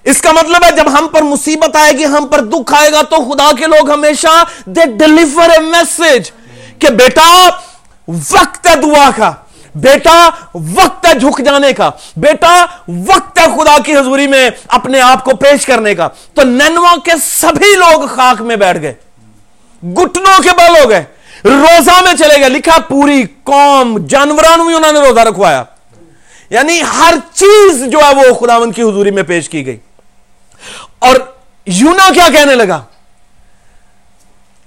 اس 0.05 0.23
کا 0.23 0.33
مطلب 0.33 0.65
ہے 0.65 0.71
جب 0.73 0.99
ہم 0.99 1.07
پر 1.13 1.23
مصیبت 1.23 1.77
آئے 1.77 1.93
گی، 1.93 2.05
ہم 2.05 2.27
پر 2.27 2.41
دکھ 2.41 2.75
آئے 2.75 2.93
گا 2.93 3.03
تو 3.03 3.17
خدا 3.17 3.51
کے 3.59 3.67
لوگ 3.67 3.91
ہمیشہ 3.91 4.45
دے 4.67 4.81
ڈلیور 4.85 5.51
اے 5.51 5.59
میسج 5.59 6.31
کہ 6.79 6.89
بیٹا، 6.89 7.49
وقت 8.09 8.67
ہے 8.67 8.77
دعا 8.77 9.11
کا۔ 9.17 9.33
بیٹا، 9.75 10.31
وقت 10.55 11.07
ہے 11.07 11.15
جھک 11.15 11.45
جانے 11.45 11.73
کا۔ 11.73 11.91
بیٹا، 12.17 12.67
وقت 12.89 13.41
ہے 13.41 13.45
خدا 13.45 13.79
کی 13.85 13.97
حضوری 13.97 14.27
میں 14.27 14.51
اپنے 14.69 15.01
آپ 15.01 15.25
کو 15.25 15.37
پیش 15.37 15.67
کرنے 15.67 15.95
کا۔ 15.95 16.09
تو 16.35 16.43
نینوا 16.43 16.95
کے 17.05 17.11
سبھی 17.23 17.77
لوگ 17.77 18.07
خاک 18.07 18.43
میں 18.43 18.57
بیٹھ 18.57 18.83
گئے۔ 18.83 18.95
گٹنوں 19.85 20.43
کے 20.43 20.49
بل 20.57 20.85
ہو 20.85 20.91
گئے۔ 20.91 21.05
روزہ 21.45 22.05
میں 22.05 22.15
چلے 22.15 22.41
گئے۔ 22.41 22.49
لکھا 22.49 22.79
پوری 22.79 23.25
قوم 23.43 23.99
جانوروں 23.99 24.67
بھی 24.67 24.75
انہوں 24.75 24.93
نے 24.93 25.01
روزہ 25.01 25.21
رکھوایا۔ 25.21 25.65
یعنی 26.51 26.81
ہر 26.99 27.15
چیز 27.33 27.85
جو 27.85 27.99
ہے 27.99 28.15
وہ 28.15 28.35
خداون 28.35 28.73
کی 28.73 28.83
حضوری 28.83 29.11
میں 29.11 29.23
پیش 29.23 29.49
کی 29.49 29.67
گئی۔ 29.67 29.77
اور 31.03 31.17
یونا 31.67 32.11
کیا 32.15 32.29
کہنے 32.33 32.55
لگا؟ 32.55 32.81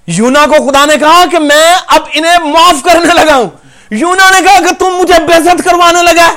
یونا 0.06 0.46
کو 0.46 0.70
خدا 0.70 0.84
نے 0.84 0.96
کہا 0.96 1.24
کہ 1.30 1.38
میں 1.38 1.74
اب 1.86 2.00
انہیں 2.12 2.38
معاف 2.38 2.82
کرنے 2.84 3.14
لگا 3.14 3.34
ہوں۔ 3.34 3.50
یونا 3.90 4.30
نے 4.30 4.40
کہا 4.40 4.60
کہ 4.60 4.74
تم 4.78 4.86
مجھے 4.86 5.14
بےزت 5.26 5.64
کروانے 5.64 6.02
لگا 6.02 6.30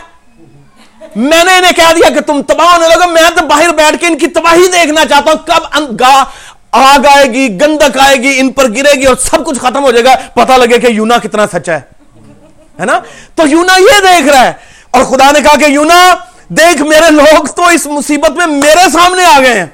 میں 1.15 1.43
نے 1.43 1.57
انہیں 1.57 1.71
کہہ 1.71 1.93
دیا 1.95 2.09
کہ 2.09 2.19
تم 2.19 2.41
تباہ 2.41 2.75
ہونے 2.75 2.87
لگا 2.87 3.05
میں 3.05 3.21
تو 3.35 3.45
باہر 3.45 3.69
بیٹھ 3.69 3.97
کے 3.99 4.07
ان 4.07 4.17
کی 4.17 4.27
تباہی 4.27 4.67
دیکھنا 4.67 5.05
چاہتا 5.05 5.31
ہوں۔ 5.31 5.47
کب 5.47 5.77
آگ 6.71 7.05
آئے 7.05 7.25
گی، 7.25 7.61
گندک 7.61 7.97
آئے 7.97 8.17
گی، 8.17 8.39
ان 8.39 8.51
پر 8.51 8.71
گرے 8.71 8.93
گی 8.93 9.05
اور 9.05 9.15
سب 9.15 9.45
کچھ 9.45 9.59
ختم 9.59 9.83
ہو 9.83 9.91
جائے 9.91 10.05
گا۔ 10.05 10.15
پتا 10.33 10.57
لگے 10.57 10.79
کہ 10.79 10.87
یونا 10.87 11.17
کتنا 11.17 11.47
سچا 11.47 11.77
ہے 12.79 12.85
نا؟ 12.85 12.99
تو 13.35 13.47
یونا 13.47 13.77
یہ 13.77 13.99
دیکھ 13.99 14.27
رہا 14.27 14.47
ہے۔ 14.47 14.53
اور 14.91 15.03
خدا 15.03 15.31
نے 15.31 15.41
کہا 15.41 15.55
کہ 15.55 15.65
یونا، 15.65 16.15
دیکھ 16.47 16.81
میرے 16.81 17.11
لوگ 17.11 17.45
تو 17.45 17.67
اس 17.67 17.85
مصیبت 17.85 18.31
میں 18.31 18.47
میرے 18.47 18.89
سامنے 18.93 19.25
آ 19.25 19.39
گئے 19.39 19.59
ہیں۔ 19.59 19.65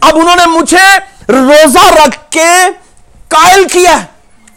اب 0.00 0.16
انہوں 0.16 0.36
نے 0.36 0.46
مجھے 0.46 0.98
روزہ 1.28 1.94
رکھ 1.94 2.30
کے 2.30 2.48
قائل 3.28 3.64
کیا 3.72 3.98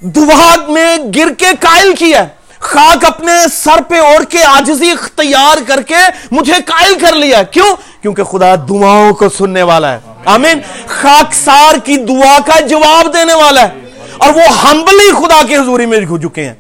دعا 0.02 0.56
میں 0.68 0.98
گر 1.16 1.34
کے 1.34 1.46
قائل 1.60 1.96
کیا 1.96 2.26
خاک 2.60 3.06
اپنے 3.06 3.32
سر 3.54 3.82
پہ 3.82 4.00
اوڑھ 4.00 4.26
کے 4.26 4.44
آجزی 4.44 4.92
اختیار 4.92 5.58
کر 5.68 5.82
کے 5.82 5.96
مجھے 6.32 6.54
قائل 6.66 7.00
کر 7.00 7.16
لیا 7.16 7.44
کیوں؟ 7.44 7.76
کیونکہ 8.02 8.24
خدا 8.24 8.56
دعاؤں 8.56 9.14
کو 9.14 9.30
سننے 9.30 9.64
والا 9.64 9.94
ہے۔ 9.94 10.00
آمین۔ 10.26 10.60
خاک 10.88 11.34
سار 11.34 11.76
کی 11.78 11.98
دعا 11.98 12.38
کا 12.46 12.60
جواب 12.60 13.14
دینے 13.14 13.34
والا 13.34 13.62
ہے۔ 13.62 13.72
اور 14.18 14.30
وہ 14.30 14.42
ہمبلی 14.42 15.12
خدا 15.12 15.42
کی 15.48 15.56
حضوری 15.56 15.86
میں 15.86 16.00
جھکے 16.00 16.46
ہیں۔ 16.46 16.54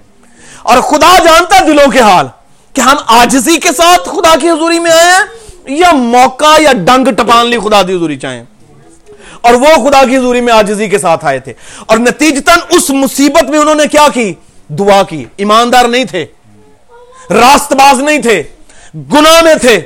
اور 0.63 0.77
خدا 0.77 1.17
جانتا 1.23 1.55
ہے 1.55 1.65
دلوں 1.65 1.91
کے 1.91 1.99
حال 1.99 2.27
کہ 2.73 2.81
ہم 2.81 2.95
آجزی 3.07 3.59
کے 3.59 3.69
ساتھ 3.71 4.09
خدا 4.09 4.35
کی 4.41 4.49
حضوری 4.49 4.79
میں 4.79 4.91
آئے 4.91 5.13
ہیں 5.13 5.21
یا 5.65 5.91
موقع 5.91 6.61
یا 6.61 6.73
ڈنگ 6.73 7.07
ٹپان 7.17 7.47
لی 7.47 7.59
خدا 7.59 7.83
کی 7.83 7.95
حضوری 7.95 8.17
چاہیں۔ 8.17 8.43
اور 9.43 9.53
وہ 9.53 9.89
خدا 9.89 10.03
کی 10.05 10.17
حضوری 10.17 10.41
میں 10.41 10.53
آجزی 10.53 10.89
کے 10.89 10.97
ساتھ 10.99 11.25
آئے 11.25 11.39
تھے۔ 11.39 11.53
اور 11.85 11.97
نتیجتاً 11.97 12.59
اس 12.69 12.89
مصیبت 12.89 13.43
میں 13.43 13.59
انہوں 13.59 13.75
نے 13.75 13.87
کیا 13.87 14.07
کی؟ 14.13 14.33
دعا 14.67 15.03
کی۔ 15.03 15.25
ایماندار 15.37 15.85
نہیں 15.85 16.05
تھے۔ 16.05 16.25
راست 17.29 17.73
باز 17.73 17.99
نہیں 17.99 18.19
تھے۔ 18.19 18.43
گناہ 18.95 19.41
میں 19.41 19.55
تھے۔ 19.55 19.81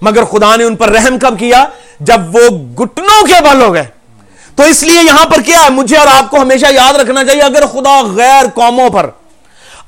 مگر 0.00 0.24
خدا 0.24 0.56
نے 0.56 0.64
ان 0.64 0.76
پر 0.76 0.88
رحم 0.88 1.18
کب 1.18 1.38
کیا؟ 1.38 1.64
جب 2.00 2.36
وہ 2.36 2.48
گٹنوں 2.50 3.26
کے 3.26 3.34
بل 3.42 3.62
ہو 3.62 3.74
گئے۔ 3.74 3.84
تو 4.54 4.62
اس 4.62 4.82
لیے 4.82 5.00
یہاں 5.02 5.24
پر 5.24 5.40
کیا 5.40 5.64
ہے؟ 5.64 5.70
مجھے 5.70 5.96
اور 5.96 6.06
آپ 6.06 6.30
کو 6.30 6.36
ہمیشہ 6.36 6.66
یاد 6.70 6.94
رکھنا 6.94 7.24
چاہیے، 7.24 7.42
اگر 7.42 7.66
خدا 7.66 8.02
غیر 8.02 8.44
قوموں 8.54 8.90
پر، 8.90 9.10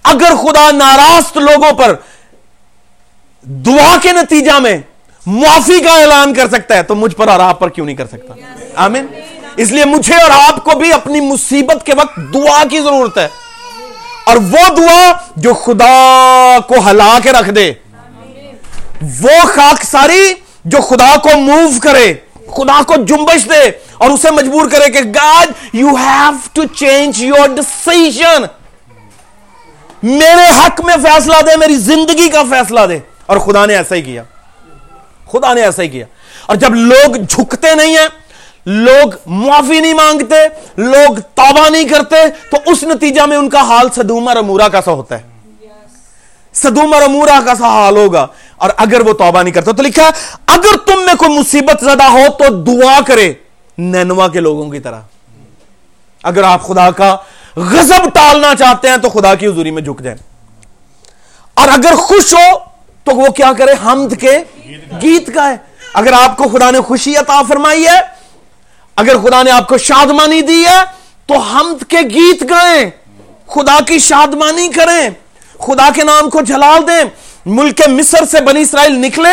اگر 0.04 0.32
خدا 0.42 0.70
ناراض 0.70 1.36
لوگوں 1.36 1.72
پر 1.72 1.94
دعا 3.42 3.96
کے 4.02 4.12
نتیجہ 4.12 4.52
میں 4.52 4.78
معافی 5.26 5.80
کا 5.80 6.00
اعلان 6.00 6.34
کر 6.34 6.48
سکتا 6.48 6.76
ہے 6.76 6.82
تو 6.82 6.94
مجھ 6.94 7.14
پر 7.14 7.28
اور 7.28 7.40
آپ 7.40 7.60
پر 7.60 7.68
کیوں 7.68 7.86
نہیں 7.86 7.96
کر 7.96 8.06
سکتا؟ 8.06 8.34
آمین؟ 8.74 9.06
اس 9.56 9.70
لیے 9.70 9.84
مجھے 9.84 10.14
اور 10.14 10.30
آپ 10.30 10.64
کو 10.64 10.78
بھی 10.78 10.92
اپنی 10.92 11.20
مصیبت 11.20 11.86
کے 11.86 11.92
وقت 11.94 12.16
دعا 12.34 12.62
کی 12.70 12.80
ضرورت 12.80 13.18
ہے۔ 13.18 13.28
اور 14.26 14.36
وہ 14.36 14.68
دعا 14.76 15.12
جو 15.36 15.54
خدا 15.54 16.56
کو 16.66 16.74
ہلا 16.90 17.18
کے 17.22 17.32
رکھ 17.32 17.50
دے۔ 17.50 17.72
وہ 19.20 19.46
خاک 19.46 19.84
ساری 19.84 20.34
جو 20.64 20.78
خدا 20.78 21.16
کو 21.16 21.28
موو 21.38 21.70
کرے، 21.82 22.14
خدا 22.56 22.82
کو 22.86 22.94
جنبش 22.96 23.48
دے 23.48 23.70
اور 23.98 24.10
اسے 24.10 24.30
مجبور 24.30 24.68
کرے 24.68 24.90
کہ 24.90 25.00
God, 25.14 25.48
you 25.72 25.88
have 25.88 26.32
to 26.52 26.64
change 26.64 27.22
your 27.22 27.48
decision 27.48 28.42
میرے 30.02 30.66
حق 30.66 30.80
میں 30.80 30.96
فیصلہ 31.02 31.36
دے، 31.46 31.56
میری 31.56 31.76
زندگی 31.76 32.28
کا 32.28 32.42
فیصلہ 32.50 32.80
دے۔ 32.88 32.98
اور 33.26 33.36
خدا 33.36 33.66
نے 33.66 33.76
ایسا 33.76 33.94
ہی 33.94 34.02
کیا۔ 34.02 34.22
خدا 35.32 35.52
نے 35.52 35.62
ایسا 35.62 35.82
ہی 35.82 35.88
کیا۔ 35.88 36.04
اور 36.46 36.56
جب 36.56 36.74
لوگ 36.74 37.16
جھکتے 37.16 37.74
نہیں 37.74 37.96
ہیں، 37.96 38.08
لوگ 38.66 39.10
معافی 39.26 39.80
نہیں 39.80 39.94
مانگتے، 39.94 40.36
لوگ 40.76 41.16
توبہ 41.34 41.68
نہیں 41.68 41.84
کرتے، 41.84 42.16
تو 42.50 42.56
اس 42.66 42.82
نتیجہ 42.82 43.22
میں 43.22 43.36
ان 43.36 43.48
کا 43.48 43.60
حال 43.60 43.88
سدوم 43.90 44.28
اور 44.28 44.36
امورا 44.36 44.68
کا 44.68 44.82
سا 44.82 44.92
ہوتا 44.92 45.18
ہے؟ 45.18 45.22
سدوم 46.52 46.94
اور 46.94 47.02
امورا 47.02 47.40
کا 47.46 47.54
سا 47.54 47.68
حال 47.68 47.96
ہوگا؟ 47.96 48.26
اور 48.56 48.70
اگر 48.76 49.00
وہ 49.00 49.12
توبہ 49.12 49.42
نہیں 49.42 49.54
کرتا 49.54 49.72
تو 49.72 49.82
لکھا 49.82 50.02
ہے، 50.02 50.08
اگر 50.46 50.76
تم 50.86 51.04
میں 51.06 51.14
کوئی 51.14 51.38
مصیبت 51.38 51.84
زدہ 51.84 52.04
ہو 52.04 52.32
تو 52.38 52.62
دعا 52.62 53.00
کرے 53.06 53.32
نینوا 53.78 54.28
کے 54.28 54.40
لوگوں 54.40 54.70
کی 54.70 54.80
طرح۔ 54.80 55.00
اگر 56.22 56.42
آپ 56.42 56.62
خدا 56.62 56.90
کا 56.90 57.16
غضب 57.56 58.14
ٹالنا 58.14 58.54
چاہتے 58.58 58.88
ہیں 58.88 58.96
تو 58.96 59.08
خدا 59.08 59.34
کی 59.34 59.46
حضوری 59.46 59.70
میں 59.70 59.82
جھک 59.82 60.02
جائیں۔ 60.02 60.18
اور 61.54 61.68
اگر 61.68 61.94
خوش 61.94 62.34
ہو 62.34 62.75
تو 63.06 63.16
وہ 63.16 63.26
کیا 63.26 63.52
کرے؟ 63.58 63.72
حمد 63.84 64.20
کے 64.20 64.38
گیت 65.02 65.34
گائے۔ 65.34 65.56
اگر 65.94 66.12
آپ 66.12 66.36
کو 66.36 66.44
خدا 66.44 66.70
نے 66.70 66.80
خوشی 66.80 67.16
عطا 67.16 67.42
فرمائی 67.42 67.86
ہے، 67.86 68.00
اگر 68.96 69.18
خدا 69.18 69.42
نے 69.42 69.50
آپ 69.50 69.68
کو 69.68 69.78
شادمانی 69.78 70.42
دی 70.42 70.64
ہے، 70.64 70.84
تو 71.26 71.34
حمد 71.34 71.84
کے 71.90 71.98
گیت 71.98 72.42
گائیں۔ 72.50 72.90
خدا 73.46 73.78
کی 73.86 73.98
شادمانی 73.98 74.68
کریں۔ 74.68 75.10
خدا 75.58 75.88
کے 75.94 76.04
نام 76.04 76.30
کو 76.30 76.40
جلال 76.40 76.88
دیں۔ 76.88 77.04
ملک 77.46 77.82
مصر 77.88 78.24
سے 78.24 78.40
بنی 78.40 78.60
اسرائیل 78.60 78.92
نکلے۔ 78.92 79.28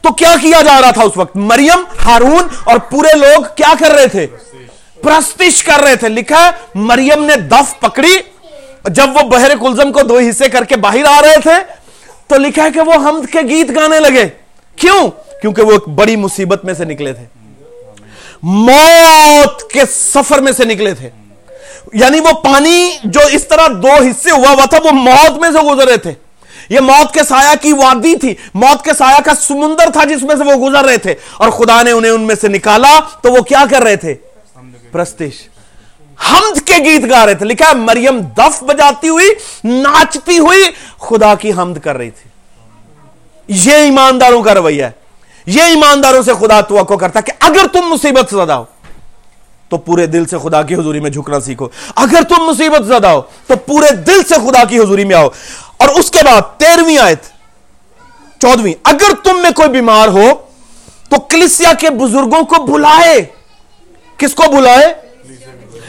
تو 0.00 0.12
کیا 0.12 0.34
کیا 0.40 0.62
جا 0.62 0.80
رہا 0.80 0.90
تھا 0.90 1.02
اس 1.02 1.16
وقت؟ 1.16 1.36
مریم، 1.36 1.84
ہارون 2.04 2.46
اور 2.64 2.78
پورے 2.78 3.16
لوگ 3.16 3.42
کیا 3.56 3.74
کر 3.78 3.90
رہے 3.90 4.06
تھے؟ 4.06 4.26
پرستش 5.02 5.64
کر 5.64 5.80
رہے 5.80 5.96
تھے۔ 5.96 6.08
لکھا 6.08 6.46
ہے، 6.46 6.50
مریم 6.74 7.24
نے 7.24 7.36
دف 7.36 7.80
پکڑی۔ 7.80 8.16
جب 8.84 9.06
وہ 9.14 9.22
بحر 9.22 9.50
کلزم 9.60 9.92
کو 9.92 10.02
دو 10.02 10.18
حصے 10.18 10.48
کر 10.48 10.64
کے 10.64 10.76
باہر 10.76 11.04
آ 11.04 11.22
رہے 11.22 11.40
تھے 11.42 11.87
تو 12.28 12.36
لکھا 12.36 12.64
ہے 12.64 12.70
کہ 12.70 12.80
وہ 12.80 12.92
حمد 12.92 13.32
کے 13.32 13.38
گیت 13.48 13.70
گانے 13.74 14.00
لگے۔ 14.00 14.28
کیوں؟ 14.76 15.10
کیونکہ 15.40 15.62
وہ 15.62 15.72
ایک 15.72 15.88
بڑی 15.88 16.16
مصیبت 16.16 16.64
میں 16.64 16.74
سے 16.74 16.84
نکلے 16.84 17.12
تھے۔ 17.12 17.24
موت 18.42 19.70
کے 19.70 19.80
سفر 19.90 20.38
میں 20.38 20.52
سے 20.52 20.64
نکلے 20.64 20.94
تھے۔ 20.94 21.10
یعنی 21.92 22.20
وہ 22.20 22.32
پانی 22.32 22.90
جو 23.04 23.20
اس 23.32 23.48
طرح 23.48 23.68
دو 23.82 23.92
حصے 23.92 24.30
ہوا 24.30 24.50
ہوا 24.50 24.64
تھا، 24.64 24.78
وہ 24.84 24.90
موت 24.90 25.38
میں 25.38 25.50
سے 25.50 25.58
گزر 25.58 25.88
رہے 25.88 25.96
تھے۔ 25.96 26.12
یہ 26.68 26.80
موت 26.80 27.14
کے 27.14 27.22
سایہ 27.22 27.54
کی 27.62 27.72
وادی 27.72 28.16
تھی۔ 28.16 28.34
موت 28.54 28.84
کے 28.84 28.90
سایہ 28.98 29.20
کا 29.24 29.34
سمندر 29.34 29.90
تھا 29.92 30.04
جس 30.04 30.22
میں 30.22 30.36
سے 30.36 30.44
وہ 30.44 30.68
گزر 30.68 30.84
رہے 30.84 30.96
تھے۔ 30.96 31.14
اور 31.38 31.50
خدا 31.50 31.82
نے 31.82 31.90
انہیں 31.90 32.12
ان 32.12 32.20
میں 32.20 32.34
سے 32.34 32.48
نکالا 32.48 33.00
تو 33.22 33.32
وہ 33.32 33.42
کیا 33.42 33.64
کر 33.70 33.82
رہے 33.82 33.96
تھے؟ 33.96 34.14
پرستش۔ 34.92 35.57
حمد 36.30 36.58
کے 36.66 36.74
گیت 36.84 37.10
گا 37.10 37.26
رہے 37.26 37.34
تھے۔ 37.34 37.46
لکھا 37.46 37.68
ہے، 37.68 37.74
مریم 37.74 38.20
دف 38.20 38.64
بجاتی 38.64 39.08
ہوئی، 39.08 39.28
ناچتی 39.64 40.38
ہوئی 40.38 40.64
خدا 40.98 41.34
کی 41.34 41.52
حمد 41.52 41.78
کر 41.78 41.96
رہی 41.96 42.10
تھی۔ 42.10 42.30
یہ 43.48 43.72
ایمانداروں 43.72 44.42
کا 44.42 44.54
رویہ 44.54 44.84
ہے۔ 44.84 44.90
یہ 45.46 45.62
ایمانداروں 45.62 46.22
سے 46.22 46.32
خدا 46.40 46.60
توقع 46.60 46.94
کرتا 46.94 47.20
کہ 47.20 47.32
اگر 47.40 47.66
تم 47.72 47.80
مصیبت 47.80 48.30
زدہ 48.30 48.52
ہو، 48.52 48.64
تو 49.68 49.78
پورے 49.78 50.06
دل 50.06 50.26
سے 50.26 50.36
خدا 50.38 50.62
کی 50.62 50.74
حضوری 50.74 51.00
میں 51.00 51.10
جھکنا 51.10 51.40
سیکھو۔ 51.40 51.68
اگر 51.94 52.22
تم 52.28 52.42
مصیبت 52.42 52.86
زدہ 52.86 53.06
ہو، 53.06 53.22
تو 53.46 53.56
پورے 53.56 53.90
دل 53.90 54.22
سے 54.22 54.34
خدا 54.34 54.64
کی 54.64 54.78
حضوری 54.78 55.04
میں 55.04 55.16
آؤ۔ 55.16 55.28
اور 55.76 55.88
اس 55.88 56.10
کے 56.10 56.18
بعد 56.24 56.58
تیرویں 56.58 56.98
آیت 56.98 57.22
چودویں 58.40 58.74
اگر 58.84 59.14
تم 59.24 59.42
میں 59.42 59.50
کوئی 59.50 59.68
بیمار 59.68 60.08
ہو، 60.08 60.30
تو 61.08 61.20
کلسیا 61.20 61.72
کے 61.72 61.90
بزرگوں 61.90 62.42
کو 62.42 62.66
بلائے۔ 62.66 63.24
کس 64.16 64.34
کو 64.34 64.42
بلائے؟ 64.56 65.07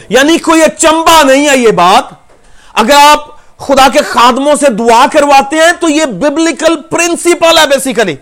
یعنی 0.10 0.38
کوئی 0.38 0.62
چمبا 0.78 1.22
نہیں 1.24 1.50
ہے 1.50 1.58
یہ 1.58 1.72
بات۔ 1.72 2.14
اگر 2.74 2.94
آپ 2.94 3.28
خدا 3.58 3.88
کے 3.94 4.00
خادموں 4.00 4.56
سے 4.56 4.70
دعا 4.70 5.06
کرواتے 5.12 5.56
ہیں 5.56 5.72
تو 5.80 5.90
یہ 5.90 6.06
ببلیکل 6.06 6.82
پرنسپل 6.82 7.58
ہے 7.58 7.68
basically 7.68 8.16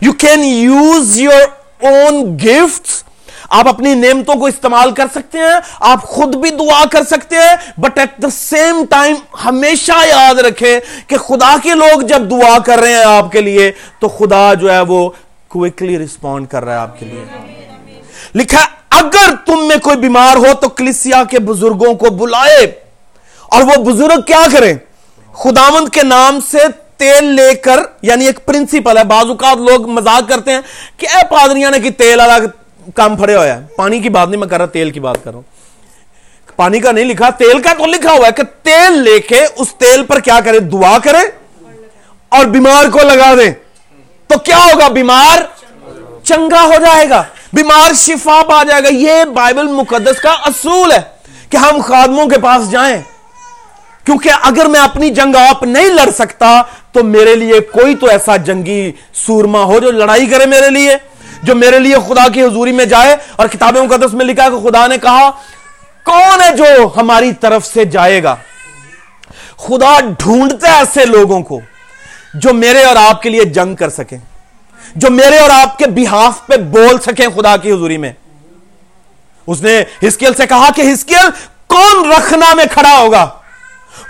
you 0.00 0.12
can 0.12 0.44
use 0.44 1.18
your 1.18 1.42
own 1.80 2.36
gift 2.44 3.02
آپ 3.50 3.68
اپنی 3.68 3.94
نعمتوں 3.94 4.34
کو 4.34 4.46
استعمال 4.46 4.90
کر 4.90 5.06
سکتے 5.14 5.38
ہیں، 5.38 5.58
آپ 5.80 6.02
خود 6.02 6.34
بھی 6.36 6.50
دعا 6.50 6.82
کر 6.92 7.02
سکتے 7.04 7.36
ہیں 7.36 7.80
but 7.80 7.98
at 7.98 8.22
the 8.22 8.30
same 8.30 8.84
time 8.90 9.16
ہمیشہ 9.44 9.92
یاد 10.06 10.38
رکھیں 10.38 10.80
کہ 11.06 11.16
خدا 11.16 11.54
کے 11.62 11.74
لوگ 11.74 12.00
جب 12.00 12.30
دعا 12.30 12.58
کر 12.58 12.78
رہے 12.78 12.92
ہیں 12.92 13.04
آپ 13.04 13.32
کے 13.32 13.40
لیے، 13.40 13.70
تو 14.00 14.08
خدا 14.08 14.54
جو 14.54 14.72
ہے 14.72 14.80
وہ 14.80 15.08
کوئکلی 15.48 15.98
رسپونڈ 15.98 16.48
کر 16.48 16.64
رہا 16.64 16.72
ہے 16.72 16.78
آپ 16.78 16.98
کے 16.98 17.06
لیے۔ 17.06 17.24
لکھا 18.34 18.64
اگر 18.98 19.34
تم 19.46 19.66
میں 19.68 19.76
کوئی 19.76 19.96
بیمار 19.96 20.36
ہو 20.36 20.54
تو 20.60 20.68
کلسیا 20.68 21.22
کے 21.30 21.38
بزرگوں 21.38 21.94
کو 21.94 22.10
بلائے۔ 22.10 22.64
اور 23.50 23.62
وہ 23.62 23.84
بزرگ 23.84 24.20
کیا 24.26 24.42
کریں؟ 24.52 24.74
خداوند 25.32 25.88
کے 25.88 26.02
نام 26.02 26.38
سے 26.50 26.58
تیل 26.96 27.24
لے 27.24 27.54
کر 27.54 27.80
یعنی 28.02 28.26
ایک 28.26 28.44
پرنسپل 28.46 28.98
ہے، 28.98 29.04
بعض 29.04 29.24
اوقات 29.28 29.56
لوگ 29.56 29.88
مزاق 29.88 30.28
کرتے 30.28 30.50
ہیں 30.50 30.60
کہ 30.96 31.06
اے 31.14 31.22
پادریاں 31.30 31.70
نے 31.70 31.80
کہ 31.80 31.90
تیل 31.90 32.20
والا 32.20 32.38
کام 32.94 33.16
پھڑے 33.16 33.36
ہوا 33.36 33.46
ہے 33.46 33.66
پانی 33.76 34.00
کی 34.00 34.08
بات 34.08 34.28
نہیں، 34.28 34.40
میں 34.40 34.48
کر 34.48 34.58
رہا 34.58 34.66
تیل 34.66 34.90
کی 34.90 35.00
بات 35.00 35.16
کر 35.24 35.30
رہا 35.30 35.34
ہوں۔ 35.34 35.52
پانی 36.56 36.80
کا 36.80 36.92
نہیں 36.92 37.04
لکھا، 37.04 37.30
تیل 37.30 37.60
کا 37.62 37.72
تو 37.78 37.86
لکھا 37.86 38.12
ہوا 38.12 38.26
ہے 38.26 38.32
کہ 38.32 38.42
تیل 38.62 38.98
لے 38.98 39.18
کے 39.20 39.40
اس 39.56 39.74
تیل 39.74 40.04
پر 40.04 40.20
کیا 40.20 40.40
کرے 40.44 40.58
دعا 40.58 40.98
کرے 40.98 41.24
اور 42.28 42.44
بیمار 42.44 42.88
کو 42.90 42.98
لگا 42.98 43.34
دے 43.34 43.50
تو 44.26 44.38
کیا 44.38 44.58
ہوگا؟ 44.58 44.88
بیمار 44.88 45.38
چنگا 46.24 46.62
ہو 46.62 46.74
جائے 46.80 47.08
گا۔ 47.08 47.22
بیمار 47.54 47.92
شفا 47.94 48.40
پا 48.48 48.62
جائے 48.62 48.82
گا. 48.82 48.88
یہ 48.88 49.24
بائبل 49.24 49.68
مقدس 49.68 50.20
کا 50.20 50.32
اصول 50.46 50.92
ہے 50.92 51.00
کہ 51.50 51.56
ہم 51.56 51.80
خادموں 51.80 52.26
کے 52.26 52.38
پاس 52.38 52.70
جائیں. 52.70 53.00
کیونکہ 54.04 54.30
اگر 54.42 54.66
میں 54.66 54.80
اپنی 54.80 55.10
جنگ 55.10 55.36
آپ 55.36 55.62
نہیں 55.62 55.88
لڑ 55.88 56.10
سکتا 56.10 56.62
تو 56.92 57.02
میرے 57.04 57.34
لیے 57.36 57.60
کوئی 57.60 57.94
تو 57.94 58.06
ایسا 58.06 58.36
جنگی 58.36 58.92
سورما 59.14 59.62
ہو 59.64 59.78
جو 59.78 59.90
لڑائی 59.90 60.26
کرے 60.26 60.46
میرے 60.46 60.70
لیے، 60.70 60.96
جو 61.42 61.54
میرے 61.54 61.78
لیے 61.78 61.96
خدا 62.08 62.28
کی 62.28 62.42
حضوری 62.42 62.72
میں 62.72 62.84
جائے 62.84 63.16
اور 63.36 63.48
کتاب 63.48 63.76
مقدس 63.76 64.14
میں 64.14 64.26
لکھا 64.26 64.48
کہ 64.48 64.68
خدا 64.68 64.86
نے 64.86 64.98
کہا، 64.98 65.30
کون 66.04 66.42
ہے 66.42 66.50
جو 66.56 66.64
ہماری 66.96 67.32
طرف 67.32 67.66
سے 67.66 67.84
جائے 67.84 68.22
گا؟ 68.22 68.34
خدا 69.56 69.98
ڈھونڈتا 70.18 70.70
ہے 70.70 70.76
ایسے 70.76 71.04
لوگوں 71.06 71.42
کو 71.42 71.60
جو 72.34 72.54
میرے 72.54 72.84
اور 72.84 72.96
آپ 72.96 73.22
کے 73.22 73.30
لیے 73.30 73.44
جنگ 73.44 73.74
کر 73.74 73.88
سکیں۔ 73.88 74.18
جو 74.94 75.10
میرے 75.10 75.38
اور 75.38 75.50
آپ 75.50 75.78
کے 75.78 75.86
بحاف 75.86 76.46
پہ 76.46 76.56
بول 76.56 76.98
سکیں 76.98 77.26
خدا 77.34 77.56
کی 77.56 77.72
حضوری 77.72 77.96
میں۔ 77.96 78.12
اس 79.46 79.62
نے 79.62 79.84
ہسکیل 80.08 80.34
سے 80.34 80.46
کہا 80.46 80.68
کہ 80.76 80.82
ہسکیل، 80.92 81.30
کون 81.66 82.12
رکھنا 82.12 82.54
میں 82.54 82.64
کھڑا 82.72 82.98
ہوگا؟ 82.98 83.24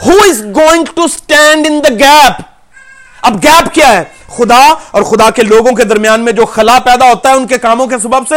Who 0.06 0.12
is 0.12 0.42
going 0.44 0.84
to 0.94 1.02
stand 1.02 1.66
in 1.66 1.80
the 1.84 1.94
gap 1.94 2.42
اب 3.22 3.42
گیپ 3.42 3.74
کیا 3.74 3.92
ہے؟ 3.92 4.04
خدا 4.36 4.74
اور 4.90 5.02
خدا 5.02 5.30
کے 5.30 5.42
لوگوں 5.42 5.72
کے 5.72 5.84
درمیان 5.84 6.20
میں 6.20 6.32
جو 6.32 6.46
خلا 6.46 6.78
پیدا 6.78 7.08
ہوتا 7.08 7.30
ہے 7.30 7.34
ان 7.34 7.46
کے 7.46 7.58
کاموں 7.58 7.86
کے 7.86 7.98
سبب 7.98 8.28
سے، 8.28 8.34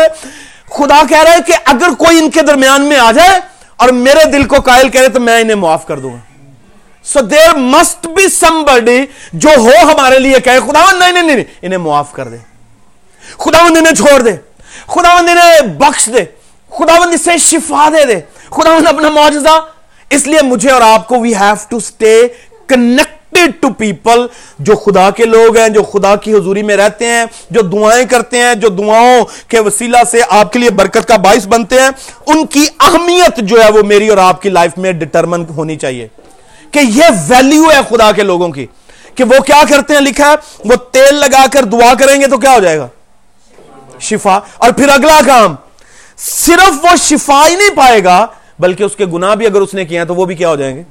خدا 0.69 1.01
کہہ 1.09 1.23
رہا 1.23 1.31
ہے 1.31 1.41
کہ 1.47 1.53
اگر 1.65 1.93
کوئی 1.97 2.19
ان 2.19 2.29
کے 2.29 2.41
درمیان 2.41 2.85
میں 2.85 2.97
آ 2.97 3.11
جائے 3.11 3.39
اور 3.75 3.89
میرے 3.89 4.31
دل 4.31 4.43
کو 4.43 4.61
قائل 4.61 4.89
کرے 4.89 5.07
تو 5.07 5.19
میں 5.19 5.41
انہیں 5.41 5.55
معاف 5.55 5.87
کر 5.87 5.99
دوں 5.99 6.13
گا۔ 6.13 6.26
سو 7.13 7.19
دیر 7.21 7.55
مسٹ 7.55 8.07
بی 8.07 8.29
سم 8.29 8.63
بڈی 8.63 9.05
جو 9.33 9.49
ہو 9.57 9.71
ہمارے 9.83 10.19
لیے 10.19 10.39
کہے 10.39 10.59
خدا 10.59 10.97
نہیں 10.97 11.11
نہیں 11.11 11.23
نہیں 11.23 11.43
انہیں 11.61 11.77
معاف 11.77 12.13
کر 12.13 12.27
دے۔ 12.27 12.37
خدا 13.37 13.63
انہیں 13.63 13.95
چھوڑ 13.95 14.21
دے۔ 14.21 14.35
خدا 14.87 15.09
انہیں 15.09 15.61
بخش 15.61 16.09
دے۔ 16.13 16.25
خدا 16.69 16.93
اسے 16.93 17.37
شفا 17.37 17.89
دے 17.89 18.05
دے۔ 18.05 18.19
خدا 18.49 18.89
اپنا 18.89 19.09
معجزہ۔ 19.09 19.59
اس 20.09 20.27
لیے 20.27 20.41
مجھے 20.41 20.71
اور 20.71 20.81
آپ 20.81 21.07
کو 21.07 21.19
we 21.19 21.35
have 21.35 21.55
to 21.69 21.77
stay 21.77 22.27
connected 22.67 23.61
to 23.61 23.69
people 23.69 24.27
جو 24.59 24.75
خدا 24.75 25.09
کے 25.09 25.25
لوگ 25.25 25.57
ہیں، 25.57 25.69
جو 25.69 25.83
خدا 25.83 26.15
کی 26.15 26.33
حضوری 26.33 26.63
میں 26.63 26.77
رہتے 26.77 27.05
ہیں، 27.05 27.25
جو 27.49 27.61
دعائیں 27.61 28.05
کرتے 28.05 28.37
ہیں، 28.37 28.55
جو 28.55 28.69
دعاؤں 28.69 29.25
کے 29.47 29.59
وسیلہ 29.59 29.97
سے 30.11 30.21
آپ 30.29 30.53
کے 30.53 30.59
لیے 30.59 30.69
برکت 30.69 31.07
کا 31.07 31.17
باعث 31.17 31.47
بنتے 31.47 31.81
ہیں۔ 31.81 31.89
ان 32.27 32.45
کی 32.45 32.65
اہمیت 32.79 33.37
جو 33.37 33.63
ہے 33.63 33.71
وہ 33.71 33.83
میری 33.83 34.07
اور 34.07 34.17
آپ 34.17 34.41
کی 34.41 34.49
لائف 34.49 34.77
میں 34.77 34.91
ڈٹرمن 34.91 35.43
ہونی 35.49 35.75
چاہیے۔ 35.75 36.07
کہ 36.71 36.79
یہ 36.79 37.03
ویلیو 37.27 37.71
ہے 37.71 37.79
خدا 37.89 38.11
کے 38.11 38.23
لوگوں 38.23 38.49
کی 38.49 38.65
کہ 39.15 39.23
وہ 39.23 39.43
کیا 39.45 39.63
کرتے 39.69 39.93
ہیں 39.93 40.01
لکھا 40.01 40.31
ہے؟ 40.31 40.35
وہ 40.65 40.75
تیل 40.75 41.15
لگا 41.15 41.45
کر 41.53 41.63
دعا 41.63 41.93
کریں 41.93 42.21
گے 42.21 42.27
تو 42.27 42.37
کیا 42.37 42.53
ہو 42.55 42.59
جائے 42.59 42.79
گا؟ 42.79 42.87
شفا۔ 43.99 44.39
اور 44.57 44.71
پھر 44.71 44.89
اگلا 44.89 45.19
کام، 45.27 45.55
صرف 46.17 46.85
وہ 46.85 46.95
شفا 46.97 47.47
ہی 47.49 47.55
نہیں 47.55 47.75
پائے 47.75 48.03
گا، 48.03 48.27
بلکہ 48.59 48.83
اس 48.83 48.95
کے 48.95 49.05
گناہ 49.05 49.35
بھی 49.35 49.45
اگر 49.45 49.61
اس 49.61 49.73
نے 49.73 49.85
کیا 49.85 50.03
تو 50.03 50.15
وہ 50.15 50.25
بھی 50.25 50.35
کیا 50.35 50.49
ہو 50.49 50.55
جائیں 50.55 50.75
گے؟ 50.75 50.83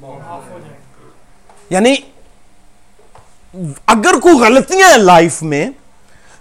یعنی 1.71 1.95
اگر 3.87 4.19
کوئی 4.19 4.39
غلطیاں 4.39 4.89
ہیں 4.89 4.97
لائف 4.97 5.43
میں، 5.43 5.71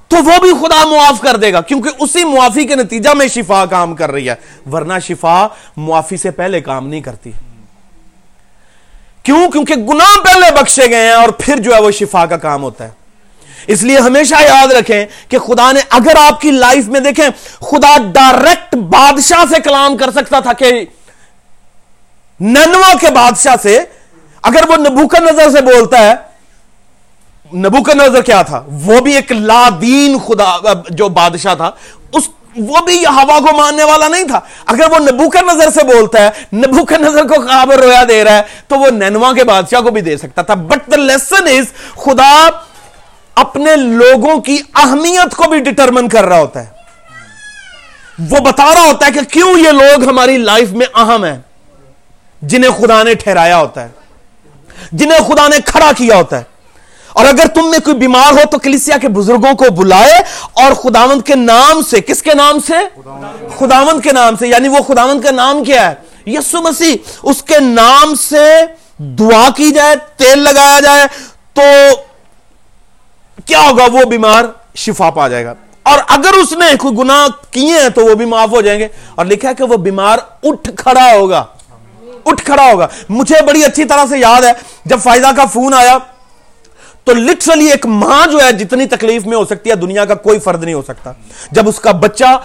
تو 0.07 0.17
وہ 0.17 0.39
بھی 0.41 0.51
خدا 0.51 0.85
معاف 0.85 1.21
کر 1.21 1.35
دے 1.35 1.53
گا، 1.53 1.61
کیونکہ 1.61 1.89
اسی 1.99 2.23
معافی 2.23 2.65
کے 2.65 2.75
نتیجہ 2.75 3.09
میں 3.09 3.27
شفا 3.27 3.65
کام 3.65 3.95
کر 3.95 4.11
رہی 4.11 4.29
ہے۔ 4.29 4.35
ورنہ 4.71 4.93
شفا 5.07 5.47
معافی 5.77 6.17
سے 6.17 6.31
پہلے 6.31 6.61
کام 6.61 6.87
نہیں 6.87 7.01
کرتی۔ 7.01 7.31
کیوں؟ 9.25 9.51
کیونکہ 9.51 9.75
گناہ 9.75 10.23
پہلے 10.23 10.51
بخشے 10.61 10.89
گئے 10.89 11.05
ہیں 11.05 11.13
اور 11.13 11.29
پھر 11.29 11.57
جو 11.57 11.75
ہے 11.75 11.81
وہ 11.81 11.91
شفا 11.91 12.25
کا 12.25 12.37
کام 12.37 12.63
ہوتا 12.63 12.83
ہے۔ 12.83 12.89
اس 13.67 13.83
لیے 13.83 13.97
ہمیشہ 13.97 14.35
یاد 14.41 14.71
رکھیں 14.71 15.05
کہ 15.27 15.37
خدا 15.37 15.71
نے 15.71 15.79
اگر 15.89 16.15
آپ 16.15 16.41
کی 16.41 16.51
لائف 16.51 16.87
میں 16.87 16.99
دیکھیں، 16.99 17.27
خدا 17.61 17.97
ڈائریکٹ 18.13 18.75
بادشاہ 18.75 19.43
سے 19.49 19.61
کلام 19.61 19.97
کر 19.97 20.11
سکتا 20.11 20.39
تھا 20.39 20.53
کہ 20.53 20.85
ننوا 22.39 22.93
کے 23.01 23.07
بادشاہ 23.11 23.55
سے۔ 23.63 23.83
اگر 24.41 24.63
وہ 24.69 24.75
نبو 24.75 25.07
کا 25.07 25.19
نظر 25.19 25.49
سے 25.49 25.61
بولتا 25.61 25.99
ہے 25.99 26.13
نبو 27.57 27.83
کا 27.83 27.93
نظر 27.93 28.21
کیا 28.21 28.41
تھا؟ 28.41 28.63
وہ 28.67 29.01
بھی 29.01 29.15
ایک 29.15 29.31
لادین 29.31 30.17
خدا، 30.19 30.57
جو 30.89 31.09
بادشاہ 31.09 31.55
تھا، 31.55 31.71
اس 32.11 32.29
وہ 32.57 32.79
بھی 32.85 33.05
ہوا 33.05 33.39
کو 33.39 33.57
ماننے 33.57 33.83
والا 33.83 34.07
نہیں 34.07 34.23
تھا۔ 34.23 34.39
اگر 34.65 34.91
وہ 34.91 34.99
نبوکا 34.99 35.41
نظر 35.41 35.69
سے 35.69 35.83
بولتا 35.83 36.21
ہے، 36.21 36.29
نبو 36.53 36.85
کا 36.85 36.97
نظر 36.97 37.23
کو 37.27 37.47
خبر 37.47 37.77
رویا 37.77 38.03
دے 38.09 38.23
رہا 38.23 38.37
ہے، 38.37 38.41
تو 38.67 38.75
وہ 38.75 38.87
نینوا 38.87 39.33
کے 39.33 39.43
بادشاہ 39.43 39.81
کو 39.81 39.91
بھی 39.91 40.01
دے 40.01 40.17
سکتا 40.17 40.41
تھا۔ 40.41 40.53
بٹ 40.53 40.91
دا 40.91 40.95
لیسن 40.95 41.47
از 41.47 41.95
خدا 41.95 42.49
اپنے 43.35 43.75
لوگوں 43.75 44.41
کی 44.41 44.61
اہمیت 44.75 45.35
کو 45.35 45.43
بھی 45.49 45.59
ڈٹرمن 45.59 46.09
کر 46.09 46.25
رہا 46.25 46.39
ہوتا 46.39 46.59
ہے۔ 46.59 46.75
وہ 48.29 48.37
بتا 48.39 48.73
رہا 48.73 48.87
ہوتا 48.87 49.05
ہے 49.05 49.11
کہ 49.11 49.19
کیوں 49.21 49.59
یہ 49.59 49.69
لوگ 49.69 50.09
ہماری 50.09 50.37
لائف 50.37 50.71
میں 50.71 50.85
اہم 50.95 51.23
ہیں۔ 51.23 51.37
جنہیں 52.41 52.71
خدا 52.71 53.03
نے 53.03 53.13
ٹھہرایا 53.13 53.57
ہوتا 53.57 53.81
ہے۔ 53.81 53.87
جنہیں 54.91 55.19
خدا 55.19 55.47
نے 55.47 55.55
کھڑا 55.65 55.91
کیا 55.97 56.15
ہوتا 56.15 56.37
ہے۔ 56.37 56.54
اور 57.15 57.25
اگر 57.25 57.47
تم 57.47 57.69
میں 57.69 57.79
کوئی 57.79 57.95
بیمار 57.95 58.31
ہو 58.31 58.39
تو 58.51 58.57
کلیسیا 58.57 58.97
کے 58.97 59.07
بزرگوں 59.07 59.53
کو 59.53 59.65
بلائے 59.71 60.21
اور 60.53 60.73
خداوند 60.73 61.21
کے 61.21 61.35
نام 61.35 61.81
سے، 61.81 62.01
کس 62.01 62.21
کے 62.21 62.33
نام 62.33 62.59
سے؟ 62.59 62.73
خداوند 63.59 64.01
کے 64.01 64.11
نام 64.11 64.35
سے 64.35 64.47
یعنی 64.47 64.67
وہ 64.67 64.77
خداوند 64.87 65.21
کا 65.21 65.31
نام 65.31 65.63
کیا 65.63 65.91
ہے؟ 65.91 65.95
یسو 66.25 66.61
مسیح، 66.61 66.95
اس 67.23 67.43
کے 67.43 67.59
نام 67.59 68.15
سے 68.15 68.61
دعا 68.97 69.49
کی 69.55 69.71
جائے، 69.71 69.95
تیل 70.17 70.39
لگایا 70.39 70.79
جائے، 70.79 71.07
تو 71.53 71.61
کیا 73.45 73.59
ہوگا؟ 73.59 73.83
وہ 73.93 74.05
بیمار 74.05 74.43
شفا 74.75 75.09
پا 75.09 75.27
جائے 75.27 75.45
گا۔ 75.45 75.53
اور 75.83 75.99
اگر 76.07 76.33
اس 76.33 76.51
نے 76.51 76.75
کوئی 76.79 76.97
گناہ 76.97 77.27
کیے 77.51 77.81
ہیں 77.81 77.89
تو 77.89 78.05
وہ 78.05 78.15
بھی 78.15 78.25
معاف 78.25 78.49
ہو 78.51 78.61
جائیں 78.61 78.79
گے۔ 78.79 78.87
اور 79.15 79.25
لکھا 79.25 79.49
ہے 79.49 79.53
کہ 79.53 79.63
وہ 79.63 79.77
بیمار 79.77 80.17
اٹھ 80.43 80.69
کھڑا 80.77 81.13
ہوگا۔ 81.13 81.43
اٹھ 82.25 82.45
کھڑا 82.45 82.71
ہوگا۔ 82.71 82.87
مجھے 83.09 83.41
بڑی 83.41 83.63
اچھی 83.63 83.85
طرح 83.85 84.05
سے 84.09 84.17
یاد 84.17 84.41
ہے، 84.41 84.51
جب 84.85 84.99
فائدہ 85.03 85.31
کا 85.37 85.45
فون 85.45 85.73
آیا 85.73 85.97
تو 87.05 87.13
لٹرلی 87.13 87.65
ایک 87.65 87.85
ماں 87.85 88.25
جو 88.27 88.39
ہے 88.41 88.51
جتنی 88.51 88.85
تکلیف 88.85 89.25
میں 89.25 89.37
ہو 89.37 89.45
سکتی 89.45 89.69
ہے، 89.69 89.75
دنیا 89.75 90.05
کا 90.05 90.15
کوئی 90.15 90.39
فرد 90.39 90.63
نہیں 90.63 90.73
ہو 90.73 90.81
سکتا۔ 90.81 91.11
جب 91.51 91.67
اس 91.67 91.79
کا 91.79 91.91
بچہ 91.91 92.37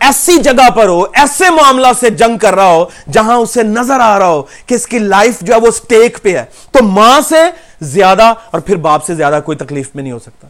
ایسی 0.00 0.36
جگہ 0.38 0.68
پر 0.70 0.88
ہو، 0.88 1.02
ایسے 1.02 1.50
معاملہ 1.50 1.86
سے 2.00 2.10
جنگ 2.10 2.38
کر 2.38 2.54
رہا 2.54 2.68
ہو، 2.68 2.84
جہاں 3.12 3.36
اسے 3.36 3.62
نظر 3.62 4.00
آ 4.00 4.18
رہا 4.18 4.28
ہو 4.28 4.42
کہ 4.66 4.74
اس 4.74 4.86
کی 4.86 4.98
لائف 4.98 5.40
جو 5.40 5.54
ہے 5.54 5.58
وہ 5.60 5.70
سٹیک 5.70 6.18
پہ 6.22 6.36
ہے، 6.38 6.44
تو 6.70 6.82
ماں 6.82 7.20
سے 7.20 7.42
زیادہ 7.80 8.32
اور 8.50 8.60
پھر 8.60 8.76
باپ 8.76 9.04
سے 9.04 9.14
زیادہ 9.14 9.40
کوئی 9.44 9.58
تکلیف 9.58 9.88
میں 9.94 10.02
نہیں 10.02 10.12
ہو 10.12 10.18
سکتا۔ 10.18 10.48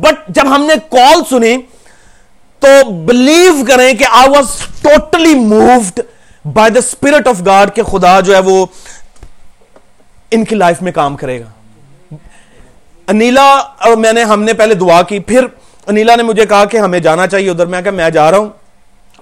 بٹ 0.00 0.28
جب 0.28 0.54
ہم 0.54 0.64
نے 0.64 0.74
کال 0.90 1.22
سنی، 1.30 1.56
تو 2.62 2.90
بلیو 2.90 3.64
کریں 3.68 3.92
کہ 3.94 4.04
I 4.10 4.28
was 4.28 4.56
totally 4.82 5.34
moved 5.34 6.00
by 6.44 6.70
the 6.70 6.78
spirit 6.78 7.28
of 7.28 7.42
God 7.46 7.74
کہ 7.74 7.82
خدا 7.82 8.20
جو 8.20 8.34
ہے 8.34 8.40
وہ 8.40 8.66
ان 10.30 10.44
کی 10.44 10.54
لائف 10.54 10.82
میں 10.82 10.92
کام 10.92 11.16
کرے 11.16 11.40
گا۔ 11.40 11.50
انیلا 13.08 13.56
اور 13.56 13.96
میں 13.96 14.12
نے 14.12 14.22
ہم 14.22 14.42
نے 14.42 14.52
پہلے 14.52 14.74
دعا 14.74 15.02
کی، 15.02 15.18
پھر 15.18 15.46
انیلا 15.86 16.16
نے 16.16 16.22
مجھے 16.22 16.46
کہا 16.46 16.64
کہ 16.64 16.76
ہمیں 16.76 16.98
جانا 16.98 17.26
چاہیے 17.26 17.50
ادھر۔ 17.50 17.66
میں 17.66 17.82
کہا، 17.82 17.90
میں 17.90 18.10
جا 18.10 18.30
رہا 18.30 18.38
ہوں، 18.38 18.48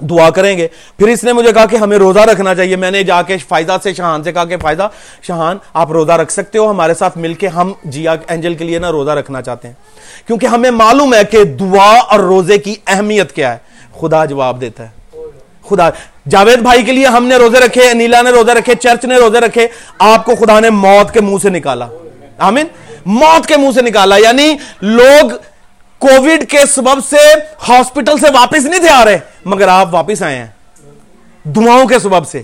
دعا 0.01 0.31
کریں 0.31 0.59
گے۔ 0.59 0.69
پھر 0.99 1.09
اس 1.09 1.25
نے 1.25 1.33
مجھے 1.33 1.53
کہا 1.53 1.67
کہ 1.67 1.77
ہمیں 1.77 1.99
روزہ 1.99 2.19
رکھنا 2.19 2.55
چاہیے۔ 2.55 2.77
میں 2.77 2.91
نے 2.91 3.03
جا 3.03 3.23
کے 3.23 3.37
فائدہ 3.39 3.77
سے 3.83 3.95
شہان 3.95 4.23
سے 4.23 4.33
کہا 4.33 4.45
کہ 4.45 4.57
فائدہ 4.57 4.89
شہان 5.23 5.57
آپ 5.75 5.91
روزہ 5.91 6.13
رکھ 6.13 6.33
سکتے 6.33 6.59
ہو، 6.59 6.71
ہمارے 6.71 6.95
ساتھ 6.95 7.19
مل 7.19 7.35
کے 7.35 7.49
ہم 7.49 7.73
جیا 7.85 8.15
اینجل 8.27 8.55
کے 8.55 8.65
لیے 8.65 8.79
نا 8.79 8.93
روزہ 8.93 9.11
رکھنا 9.11 9.43
چاہتے 9.43 9.69
ہیں۔ 9.69 9.75
کیونکہ 10.27 10.47
ہمیں 10.47 10.71
معلوم 10.71 11.15
ہے 11.15 11.25
کہ 11.25 11.45
دعا 11.45 11.99
اور 11.99 12.21
روزے 12.21 12.59
کی 12.59 12.75
اہمیت 12.87 13.33
کیا 13.33 13.55
ہے۔ 13.55 13.59
خدا 14.01 14.25
جواب 14.25 14.61
دیتا 14.61 14.85
ہے۔ 14.85 15.19
خدا، 15.69 15.91
جاوید 16.29 16.59
بھائی 16.59 16.83
کے 16.83 16.93
لیے 16.93 17.07
ہم 17.07 17.25
نے 17.25 17.37
روزے 17.37 17.61
رکھے، 17.61 17.91
انیلا 17.91 18.23
نے 18.23 18.31
روزے 18.31 18.55
رکھے، 18.55 18.75
چرچ 18.75 19.05
نے 19.05 19.17
روزے 19.17 19.41
رکھے، 19.41 19.69
آپ 19.99 20.25
کو 20.25 20.35
خدا 20.35 20.61
نے 20.61 20.71
موت 20.71 21.15
کے 21.15 21.21
منہ 21.21 21.37
سے 21.43 21.49
نکالا۔ 21.49 21.89
آمین۔ 22.39 22.67
موت 23.07 23.47
کے 23.47 23.57
منہ 23.57 23.71
سے 23.75 23.83
نکالا 23.83 24.17
یعنی 24.17 24.57
لوگ 24.81 25.31
کووڈ 25.99 26.45
کے 26.49 26.59
سبب 26.75 27.05
سے 27.11 27.17
ہاسپٹل 27.69 28.19
سے 28.19 28.27
واپس 28.35 28.65
نہیں 28.65 28.81
تھے 28.81 28.89
آ 28.89 29.05
رہے، 29.05 29.19
مگر 29.45 29.69
آپ 29.69 29.95
واپس 29.95 30.23
آئے 30.23 30.37
ہیں۔ 30.37 30.47
دعاؤں 31.45 31.87
کے 31.87 31.99
سبب 31.99 32.29
سے، 32.29 32.43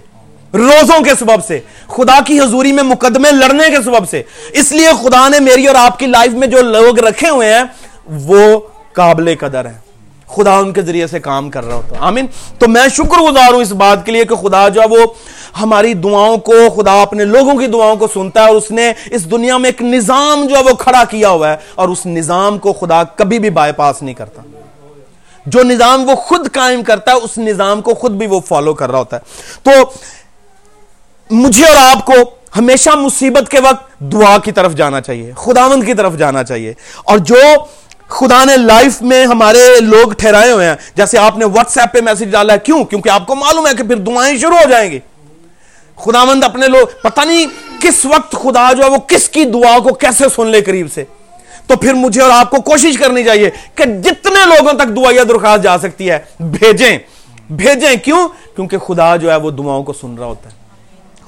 روزوں 0.54 1.04
کے 1.04 1.14
سبب 1.18 1.44
سے، 1.46 1.60
خدا 1.88 2.18
کی 2.26 2.40
حضوری 2.40 2.72
میں 2.72 2.82
مقدمے 2.82 3.32
لڑنے 3.32 3.70
کے 3.70 3.82
سبب 3.82 4.08
سے۔ 4.08 4.22
اس 4.50 4.72
لیے 4.72 4.88
خدا 5.02 5.28
نے 5.28 5.40
میری 5.40 5.66
اور 5.66 5.74
آپ 5.74 5.98
کی 5.98 6.06
لائف 6.06 6.32
میں 6.32 6.48
جو 6.48 6.62
لوگ 6.62 6.98
رکھے 6.98 7.28
ہوئے 7.28 7.54
ہیں، 7.54 7.62
وہ 8.06 8.60
قابل 8.92 9.34
قدر 9.40 9.64
ہیں۔ 9.64 9.87
خدا 10.30 10.58
ان 10.58 10.72
کے 10.72 10.82
ذریعے 10.82 11.06
سے 11.06 11.20
کام 11.20 11.50
کر 11.50 11.64
رہا 11.64 11.74
ہوتا۔ 11.74 11.96
آمین۔ 12.00 12.26
تو 12.58 12.68
میں 12.68 12.88
شکر 12.88 13.18
گزار 13.18 13.52
ہوں 13.52 13.60
اس 13.60 13.72
بات 13.72 14.06
کے 14.06 14.12
لیے 14.12 14.24
کہ 14.24 14.34
خدا 14.34 14.68
جو 14.68 14.80
ہے 14.80 14.86
وہ 14.88 15.06
ہماری 15.60 15.94
دعاؤں 15.94 16.36
کو، 16.36 16.52
خدا 16.76 17.02
اپنے 17.02 17.24
لوگوں 17.24 17.54
کی 17.54 17.66
دعاؤں 17.66 17.96
کو 17.96 18.06
سنتا 18.14 18.42
ہے 18.42 18.46
اور 18.46 18.54
اس 18.54 18.70
نے 18.70 18.92
اس 19.10 19.30
دنیا 19.30 19.56
میں 19.56 19.70
ایک 19.70 19.82
نظام 19.82 20.46
جو 20.46 20.56
ہے 20.56 20.62
وہ 20.62 20.74
کھڑا 20.74 21.04
کیا 21.04 21.28
ہوا 21.28 21.50
ہے 21.50 21.56
اور 21.74 21.88
اس 21.88 22.06
نظام 22.06 22.58
کو 22.58 22.72
خدا 22.72 23.04
کبھی 23.04 23.38
بھی 23.38 23.50
بائی 23.50 23.72
پاس 23.72 24.02
نہیں 24.02 24.14
کرتا۔ 24.14 24.42
جو 25.46 25.62
نظام 25.62 26.10
وہ 26.10 26.14
خود 26.14 26.52
قائم 26.52 26.82
کرتا 26.82 27.12
ہے، 27.12 27.16
اس 27.16 27.38
نظام 27.38 27.80
کو 27.80 27.94
خود 27.94 28.10
بھی 28.10 28.26
وہ 28.26 28.40
فالو 28.40 28.74
کر 28.74 28.90
رہا 28.90 28.98
ہوتا 28.98 29.16
ہے۔ 29.16 29.22
تو 29.62 29.70
مجھے 31.30 31.66
اور 31.66 31.76
آپ 31.76 32.06
کو 32.06 32.12
ہمیشہ 32.56 32.90
مصیبت 32.90 33.48
کے 33.48 33.60
وقت 33.60 34.00
دعا 34.00 34.38
کی 34.38 34.52
طرف 34.52 34.72
جانا 34.74 35.00
چاہیے، 35.00 35.32
خداوند 35.36 35.84
کی 35.84 35.94
طرف 35.94 36.16
جانا 36.18 36.44
چاہیے۔ 36.44 36.74
اور 37.04 37.18
جو 37.18 37.36
خدا 38.08 38.44
نے 38.44 38.56
لائف 38.56 39.02
میں 39.02 39.26
ہمارے 39.26 39.80
لوگ 39.80 40.12
ٹھہرائے 40.12 40.50
ہوئے 40.50 40.68
ہیں۔ 40.68 40.74
جیسے 40.94 41.18
آپ 41.18 41.38
نے 41.38 41.44
واٹس 41.44 41.78
ایپ 41.78 41.92
پہ 41.92 42.00
میسج 42.00 42.24
ڈالا 42.24 42.52
ہے 42.52 42.58
کیوں؟ 42.58 42.84
کیونکہ 42.84 43.08
آپ 43.08 43.26
کو 43.26 43.34
معلوم 43.34 43.66
ہے 43.66 43.72
کہ 43.74 43.82
پھر 43.82 43.96
دعائیں 43.96 44.38
شروع 44.38 44.58
ہو 44.58 44.70
جائیں 44.70 44.90
گی۔ 44.90 44.98
خدا 45.96 46.24
مند 46.24 46.44
اپنے 46.44 46.68
لوگ، 46.68 46.86
پتہ 47.02 47.20
نہیں 47.20 47.46
کس 47.80 48.04
وقت 48.04 48.32
خدا 48.32 48.72
جو 48.72 48.84
ہے 48.84 48.90
وہ 48.90 48.96
کس 48.96 49.28
کی 49.28 49.44
دعا 49.44 49.78
کو 49.78 49.94
کیسے 49.94 50.24
سن 50.36 50.46
لے 50.46 50.60
قریب 50.60 50.86
سے۔ 50.94 51.04
تو 51.66 51.76
پھر 51.76 51.94
مجھے 51.94 52.22
اور 52.22 52.30
آپ 52.30 52.50
کو 52.50 52.60
کوشش 52.60 52.98
کرنی 52.98 53.24
چاہیے 53.24 53.50
کہ 53.74 53.84
جتنے 53.84 54.46
لوگوں 54.46 54.72
تک 54.72 54.96
دعائیں 54.96 55.24
درخواست 55.24 55.62
جا 55.62 55.78
سکتی 55.78 56.10
ہے، 56.10 56.18
بھیجیں۔ 56.40 56.98
بھیجیں 57.50 57.96
کیوں؟ 57.96 58.28
کیونکہ 58.56 58.78
خدا 58.78 59.16
جو 59.16 59.30
ہے 59.30 59.36
وہ 59.36 59.50
دعاؤں 59.50 59.82
کو 59.82 59.92
سن 59.92 60.18
رہا 60.18 60.26
ہوتا 60.26 60.50
ہے۔ 60.50 60.67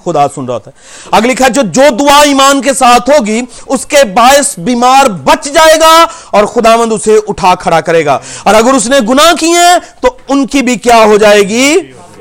خدا 0.05 0.29
سن 0.29 0.45
رہا 0.45 0.55
ہوتا 0.55 0.71
ہے 0.71 1.21
لکھا 1.21 1.49
جو 1.49 1.63
جو 1.63 1.83
دعا 2.01 2.23
ایمان 2.23 2.63
کے 2.63 2.75
ساتھ 2.75 3.11
ہوگی، 3.11 3.43
اس 3.67 3.87
کے 3.87 4.05
باعث 4.05 4.59
بیمار 4.59 5.09
بچ 5.09 5.45
جائے 5.45 5.77
گا 5.81 6.07
اور 6.31 6.45
خداوند 6.45 6.93
اسے 6.93 7.19
اٹھا 7.29 7.55
کھڑا 7.55 7.81
کرے 7.81 8.05
گا۔ 8.05 8.19
اور 8.43 8.55
اگر 8.55 8.75
اس 8.75 8.87
نے 8.87 8.97
گناہ 9.09 9.33
کیے 9.33 9.79
تو 10.01 10.09
ان 10.29 10.47
کی 10.47 10.63
بھی 10.63 10.77
کیا 10.77 11.05
ہو 11.05 11.17
جائے 11.17 11.43
گی؟ 11.43 11.77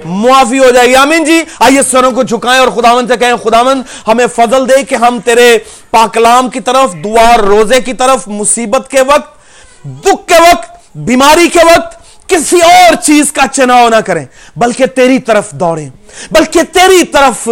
معافی 0.05 0.59
ہو 0.59 0.69
جائے 0.69 0.87
گی۔ 0.87 0.95
آمین 0.95 1.23
جی۔ 1.23 1.43
آئیے 1.59 1.81
سروں 1.91 2.11
کو 2.11 2.23
جھکائیں 2.23 2.59
اور 2.59 2.67
خداوند 2.67 3.11
سے 3.11 3.17
کہیں، 3.17 3.33
خداوند، 3.43 3.83
ہمیں 4.07 4.27
فضل 4.35 4.69
دے 4.69 4.83
کہ 4.83 4.95
ہم 4.95 5.19
تیرے 5.25 5.57
پاکلام 5.91 6.49
کی 6.49 6.59
طرف، 6.59 6.93
دعا 7.03 7.37
روزے 7.37 7.81
کی 7.81 7.93
طرف، 7.93 8.27
مصیبت 8.27 8.87
کے 8.91 9.01
وقت، 9.01 9.35
دکھ 9.83 10.27
کے 10.27 10.41
وقت، 10.41 10.71
بیماری 10.95 11.49
کے 11.49 11.59
وقت 11.59 11.98
کسی 12.29 12.61
اور 12.61 12.95
چیز 12.95 13.31
کا 13.31 13.47
چناؤ 13.47 13.89
نہ 13.89 13.95
کریں، 13.95 14.25
بلکہ 14.55 14.85
تیری 14.85 15.19
طرف 15.19 15.51
دوڑیں، 15.51 15.89
بلکہ 16.31 16.63
تیری 16.63 17.03
طرف 17.03 17.49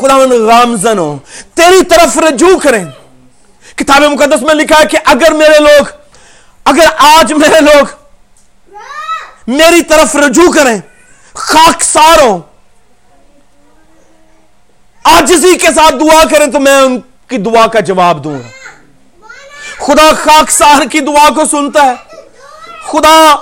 خداوند 0.00 0.32
غامزن 0.32 0.98
ہو 0.98 1.18
تیری 1.54 1.84
طرف 1.84 2.18
رجوع 2.18 2.58
کریں۔ 2.58 2.84
کتاب 3.76 4.02
مقدس 4.02 4.42
میں 4.42 4.54
لکھا 4.54 4.78
ہے 4.78 4.86
کہ 4.86 4.98
اگر 5.04 5.30
میرے 5.30 5.58
لوگ، 5.58 5.84
اگر 6.64 6.86
آج 6.98 7.32
میرے 7.32 7.60
لوگ 7.60 7.86
میری 9.46 9.82
طرف 9.82 10.16
رجوع 10.16 10.52
کریں، 10.52 10.80
خاک 11.34 11.82
ساروں 11.82 12.38
آجزی 15.04 15.56
کے 15.58 15.68
ساتھ 15.74 15.94
دعا 15.94 16.24
کریں، 16.30 16.46
تو 16.46 16.60
میں 16.60 16.76
ان 16.76 17.00
کی 17.28 17.38
دعا 17.38 17.66
کا 17.66 17.80
جواب 17.80 18.24
دوں 18.24 18.38
گا۔ 18.38 18.48
خدا 19.84 20.12
خاک 20.14 20.50
سار 20.50 20.86
کی 20.86 21.00
دعا 21.00 21.28
کو 21.34 21.44
سنتا 21.44 21.84
ہے۔ 21.84 21.94
خدا 22.86 23.34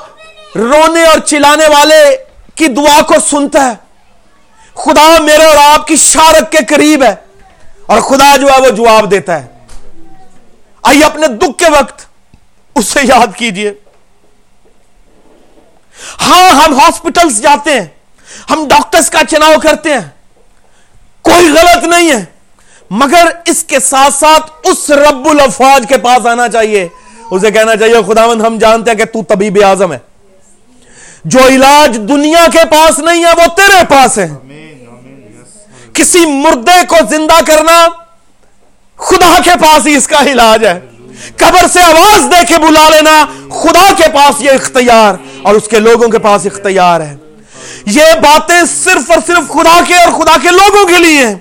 رونے 0.54 1.04
اور 1.04 1.18
چلانے 1.18 1.66
والے 1.66 2.16
کی 2.54 2.66
دعا 2.66 3.02
کو 3.02 3.14
سنتا 3.30 3.70
ہے۔ 3.70 3.90
خدا 4.74 5.22
میرے 5.22 5.44
اور 5.44 5.56
آپ 5.56 5.86
کی 5.86 5.96
شارک 5.96 6.52
کے 6.52 6.58
قریب 6.68 7.02
ہے 7.02 7.14
اور 7.86 8.00
خدا 8.00 8.36
جو 8.36 8.46
ہے 8.46 8.60
وہ 8.60 8.68
جواب 8.68 9.10
دیتا 9.10 9.42
ہے۔ 9.42 9.46
آئیے 10.82 11.04
اپنے 11.04 11.26
دکھ 11.26 11.58
کے 11.58 11.64
وقت 11.70 12.06
اسے 12.74 13.00
یاد 13.02 13.36
کیجیے۔ 13.36 13.72
ہاں 16.20 16.50
ہم 16.50 16.80
ہاسپٹلس 16.80 17.42
جاتے 17.42 17.80
ہیں، 17.80 17.86
ہم 18.50 18.68
ڈاکٹرز 18.68 19.10
کا 19.10 19.18
چناؤ 19.30 19.54
کرتے 19.62 19.92
ہیں۔ 19.92 20.10
کوئی 21.22 21.48
غلط 21.48 21.84
نہیں 21.84 22.10
ہے، 22.10 22.24
مگر 22.90 23.26
اس 23.46 23.64
کے 23.64 23.80
ساتھ 23.80 24.14
ساتھ 24.14 24.52
اس 24.64 24.90
رب 24.90 25.28
الافواج 25.28 25.84
کے 25.88 25.98
پاس 25.98 26.26
آنا 26.26 26.48
چاہیے۔ 26.48 26.88
اسے 27.30 27.50
کہنا 27.50 27.76
چاہیے، 27.76 27.94
خداوند 28.08 28.42
ہم 28.42 28.58
جانتے 28.58 28.90
ہیں 28.90 28.98
کہ 28.98 29.04
تو 29.04 29.22
طبیب 29.22 29.58
اعظم 29.64 29.92
ہے۔ 29.92 29.98
جو 31.24 31.38
علاج 31.48 32.00
دنیا 32.08 32.46
کے 32.52 32.58
پاس 32.70 32.98
نہیں 32.98 33.24
ہے، 33.24 33.30
وہ 33.30 33.56
تیرے 33.56 33.84
پاس 33.88 34.18
ہے۔ 34.18 34.28
کسی 35.94 36.26
مردے 36.26 36.86
کو 36.88 36.96
زندہ 37.10 37.44
کرنا 37.46 37.88
خدا 38.96 39.38
کے 39.44 39.50
پاس 39.62 39.86
ہی 39.86 39.96
اس 39.96 40.08
کا 40.08 40.22
علاج 40.22 40.64
ہے۔ 40.64 40.80
قبر 41.36 41.66
سے 41.72 41.80
آواز 41.80 42.24
دے 42.24 42.46
کے 42.48 42.58
بلا 42.58 42.88
لینا 42.88 43.24
خدا 43.48 43.92
کے 43.96 44.04
پاس 44.14 44.42
یہ 44.42 44.50
اختیار 44.50 45.14
اور 45.42 45.54
اس 45.54 45.68
کے 45.68 45.78
لوگوں 45.78 46.08
کے 46.08 46.18
پاس 46.18 46.46
اختیار 46.46 47.00
ہے۔ 47.00 47.16
یہ 47.86 48.02
باتیں 48.02 48.60
صرف 48.84 49.10
اور 49.10 49.18
صرف 49.26 49.48
خدا 49.48 49.80
کے 49.86 49.94
اور 49.94 50.20
خدا 50.20 50.36
کے 50.42 50.48
لوگوں 50.50 50.86
کے 50.86 50.98
لیے 50.98 51.26
ہیں۔ 51.26 51.34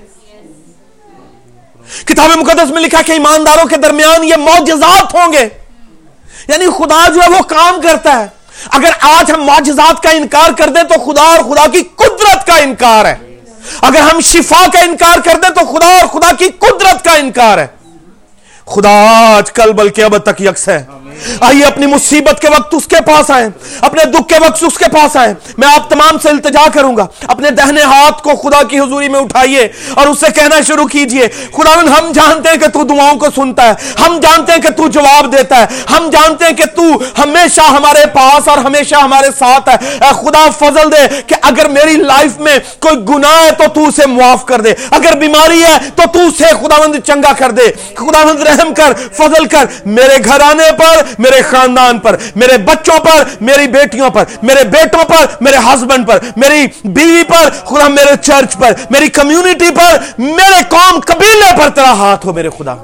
کتاب 2.06 2.30
مقدس 2.30 2.72
میں 2.72 2.82
لکھا 2.82 3.02
کہ 3.02 3.12
ایمانداروں 3.12 3.66
کے 3.66 3.78
درمیان 3.78 4.24
یہ 4.24 4.36
معجزات 4.36 5.16
ہوں 5.16 5.34
گے۔ 5.34 5.50
یعنی 6.48 6.66
خدا 6.66 7.10
جو 7.10 7.22
ہے 7.22 7.30
وہ 7.30 7.42
کام 7.42 7.82
کرتا 7.82 8.20
ہے۔ 8.20 8.39
اگر 8.66 8.90
آج 9.02 9.32
ہم 9.32 9.44
معجزات 9.44 10.04
کا 10.04 10.10
انکار 10.10 10.50
کر 10.58 10.70
دیں 10.70 10.84
تو 10.84 11.12
خدا 11.12 11.22
اور 11.22 11.40
خدا 11.40 11.68
کی 11.68 11.84
قدرت 11.96 12.48
کا 12.48 12.58
انکار 12.58 13.06
ہے۔ 13.06 13.16
اگر 13.82 14.00
ہم 14.00 14.20
شفا 14.20 14.66
کا 14.74 14.80
انکار 14.80 15.20
کر 15.20 15.38
دیں 15.44 15.50
تو 15.50 15.66
خدا 15.66 15.86
اور 15.86 16.08
خدا 16.08 16.36
کی 16.36 16.50
قدرت 16.60 17.06
کا 17.06 17.12
انکار 17.12 17.58
ہے۔ 17.58 17.68
خدا 18.66 19.06
آج 19.36 19.52
کل 19.52 19.72
بلکہ 19.72 20.04
اب 20.04 20.18
تک 20.18 20.42
یکس 20.42 20.70
ہے۔ 20.70 20.86
آئیے 21.42 21.66
اپنی 21.66 21.86
مصیبت 21.86 22.42
کے 22.42 22.48
وقت 22.50 22.76
اس 22.76 22.88
کے 22.88 22.96
پاس 23.06 23.32
آئیں۔ 23.32 23.50
اپنے 23.82 24.04
دکھ 24.06 24.28
کے 24.28 24.36
وقت 24.40 24.64
اس 24.64 24.78
کے 24.78 24.86
پاس 24.92 25.18
آئیں۔ 25.18 25.34
میں 25.58 25.68
آپ 25.68 25.90
تمام 25.90 26.20
سے 26.20 26.30
التجا 26.30 26.68
کروں 26.74 26.98
گا۔ 26.98 27.06
اپنے 27.28 27.52
دہنے 27.52 27.82
ہاتھ 27.82 28.24
کو 28.24 28.30
خدا 28.30 28.64
کی 28.64 28.80
حضوری 28.80 29.10
میں 29.10 29.20
اٹھائیے 29.20 29.68
اور 29.94 30.08
اس 30.08 30.20
سے 30.20 30.26
کہنا 30.36 30.62
شروع 30.68 30.86
کیجیے 30.86 31.28
خدا 31.28 31.80
ہم 31.82 32.12
جانتے 32.12 32.50
ہیں 32.50 32.58
کہ 32.58 32.68
تو 32.68 32.84
دعاؤں 32.84 33.16
کو 33.16 33.26
سنتا 33.36 33.68
ہے، 33.68 33.74
ہم 34.08 34.20
جانتے 34.20 34.52
ہیں 34.52 34.60
کہ 34.60 34.70
تو 34.70 34.88
جواب 34.88 35.38
دیتا 35.38 35.60
ہے، 35.60 35.66
ہم 35.98 36.10
جانتے 36.10 36.46
ہیں 36.46 36.54
کہ 36.54 36.66
تو 36.76 36.82
ہمیشہ 37.24 37.62
ہمارے 37.62 38.06
پاس 38.14 38.48
اور 38.48 38.58
ہمیشہ 38.58 38.96
ہمارے 38.96 39.28
ساتھ 39.40 39.70
ہے۔ 39.70 39.74
اے 39.74 40.10
خدا، 40.14 40.50
فضل 40.60 40.92
دے 40.92 41.22
کہ 41.28 41.36
اگر 41.42 41.70
میری 41.70 41.92
لائف 41.92 42.40
میں 42.40 42.60
کوئی 42.80 42.96
گناہ 43.10 43.44
ہے 43.44 43.52
تو 43.52 43.64
تو 43.74 43.88
اسے 43.88 44.06
معاف 44.06 44.46
کر 44.46 44.62
دے۔ 44.62 44.74
اگر 44.92 45.18
بیماری 45.18 45.64
ہے 45.64 45.78
تو 45.96 46.04
تو 46.14 46.20
اسے 46.20 46.44
خداوند 46.44 46.96
چنگا 47.06 47.34
کر 47.34 47.52
دے۔ 47.52 47.72
خداوند 47.96 48.40
رحم 48.40 48.74
کر، 48.74 48.94
فضل 49.14 49.46
کر۔ 49.46 49.66
میرے 49.86 50.18
گھرانے 50.26 50.72
پر 50.78 50.99
پر، 51.02 51.22
میرے 51.22 51.42
خاندان 51.42 52.00
پر، 52.00 52.16
میرے 52.36 52.58
بچوں 52.58 53.00
پر، 53.00 53.24
میری 53.42 53.68
بیٹیوں 53.68 54.10
پر، 54.10 54.24
میرے 54.44 54.64
بیٹوں 54.64 55.04
پر، 55.04 55.26
میرے 55.42 55.58
ہسبینڈ 55.58 56.08
پر، 56.08 56.20
میری 56.36 56.66
بیوی 56.84 57.24
پر، 57.28 57.50
خدا 57.66 57.88
میرے 57.88 58.16
چرچ 58.22 58.58
پر، 58.58 58.72
میری 58.90 59.08
کمیونٹی 59.08 59.72
پر، 59.76 59.98
میرے 60.18 60.62
قوم 60.70 61.00
قبیلے 61.00 61.58
پر 61.58 61.70
تیرا 61.70 61.92
ہاتھ 61.92 62.26
ہو 62.26 62.34
میرے 62.34 62.50
خدا۔ 62.50 62.76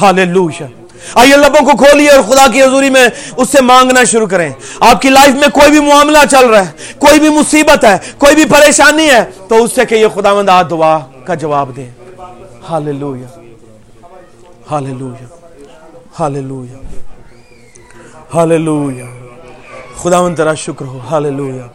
ہاللویا 0.00 0.66
آئیے 1.14 1.36
لبوں 1.36 1.70
کو 1.70 1.76
کھولیے 1.76 2.10
اور 2.10 2.22
خدا 2.22 2.46
کی 2.52 2.62
حضوری 2.62 2.90
میں 2.90 3.08
اس 3.36 3.48
سے 3.50 3.60
مانگنا 3.60 4.04
شروع 4.04 4.26
کریں۔ 4.26 4.50
آپ 4.80 5.02
کی 5.02 5.08
لائف 5.08 5.34
میں 5.34 5.48
کوئی 5.48 5.70
بھی 5.70 5.80
معاملہ 5.80 6.18
چل 6.30 6.46
رہا 6.46 6.60
ہے، 6.60 6.70
کوئی 6.98 7.20
بھی 7.20 7.28
مصیبت 7.28 7.84
ہے، 7.84 7.98
کوئی 8.18 8.34
بھی 8.34 8.44
پریشانی 8.44 9.10
ہے، 9.10 9.24
تو 9.48 9.64
اس 9.64 9.72
سے 9.74 9.84
کہ 9.84 9.94
یہ 9.94 10.06
خدا 10.14 10.34
مند 10.34 10.50
دعا 10.70 10.98
کا 11.24 11.34
جواب 11.34 11.76
دیں 11.76 11.90
ہاللویا 12.70 13.40
ہاللویا 14.70 15.43
ہاللویا 16.18 16.78
ہاللویا 18.34 19.06
خداوند 20.02 20.36
تیرا 20.36 20.52
شکر 20.64 20.86
ہو 20.86 20.98
hallelujah 21.10 21.66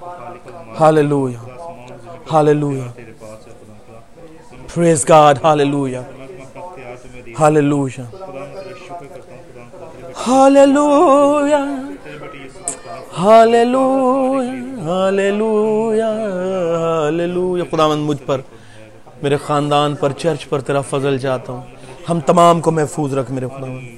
hallelujah 0.80 1.40
hallelujah 2.32 2.86
praise 4.74 5.04
God 5.10 5.40
hallelujah 5.44 6.02
hallelujah 7.40 8.06
hallelujah 10.28 11.64
hallelujah 13.18 14.54
hallelujah 14.86 16.10
hallelujah 16.78 17.64
خداوند 17.72 18.10
مجھ 18.10 18.22
پر 18.26 18.42
میرے 19.22 19.38
خاندان 19.46 19.96
پر 19.96 20.12
چرچ 20.18 20.48
پر 20.50 20.62
تیرا 20.62 20.82
فضل 20.90 21.18
چاہتا 21.18 21.54
ہوں 21.54 21.62
ہم 22.10 22.20
تمام 22.26 22.62
کو 22.62 22.72
محفوظ 22.72 23.14
رکھ 23.14 23.32
میرے 23.32 23.48
خداوند 23.48 23.98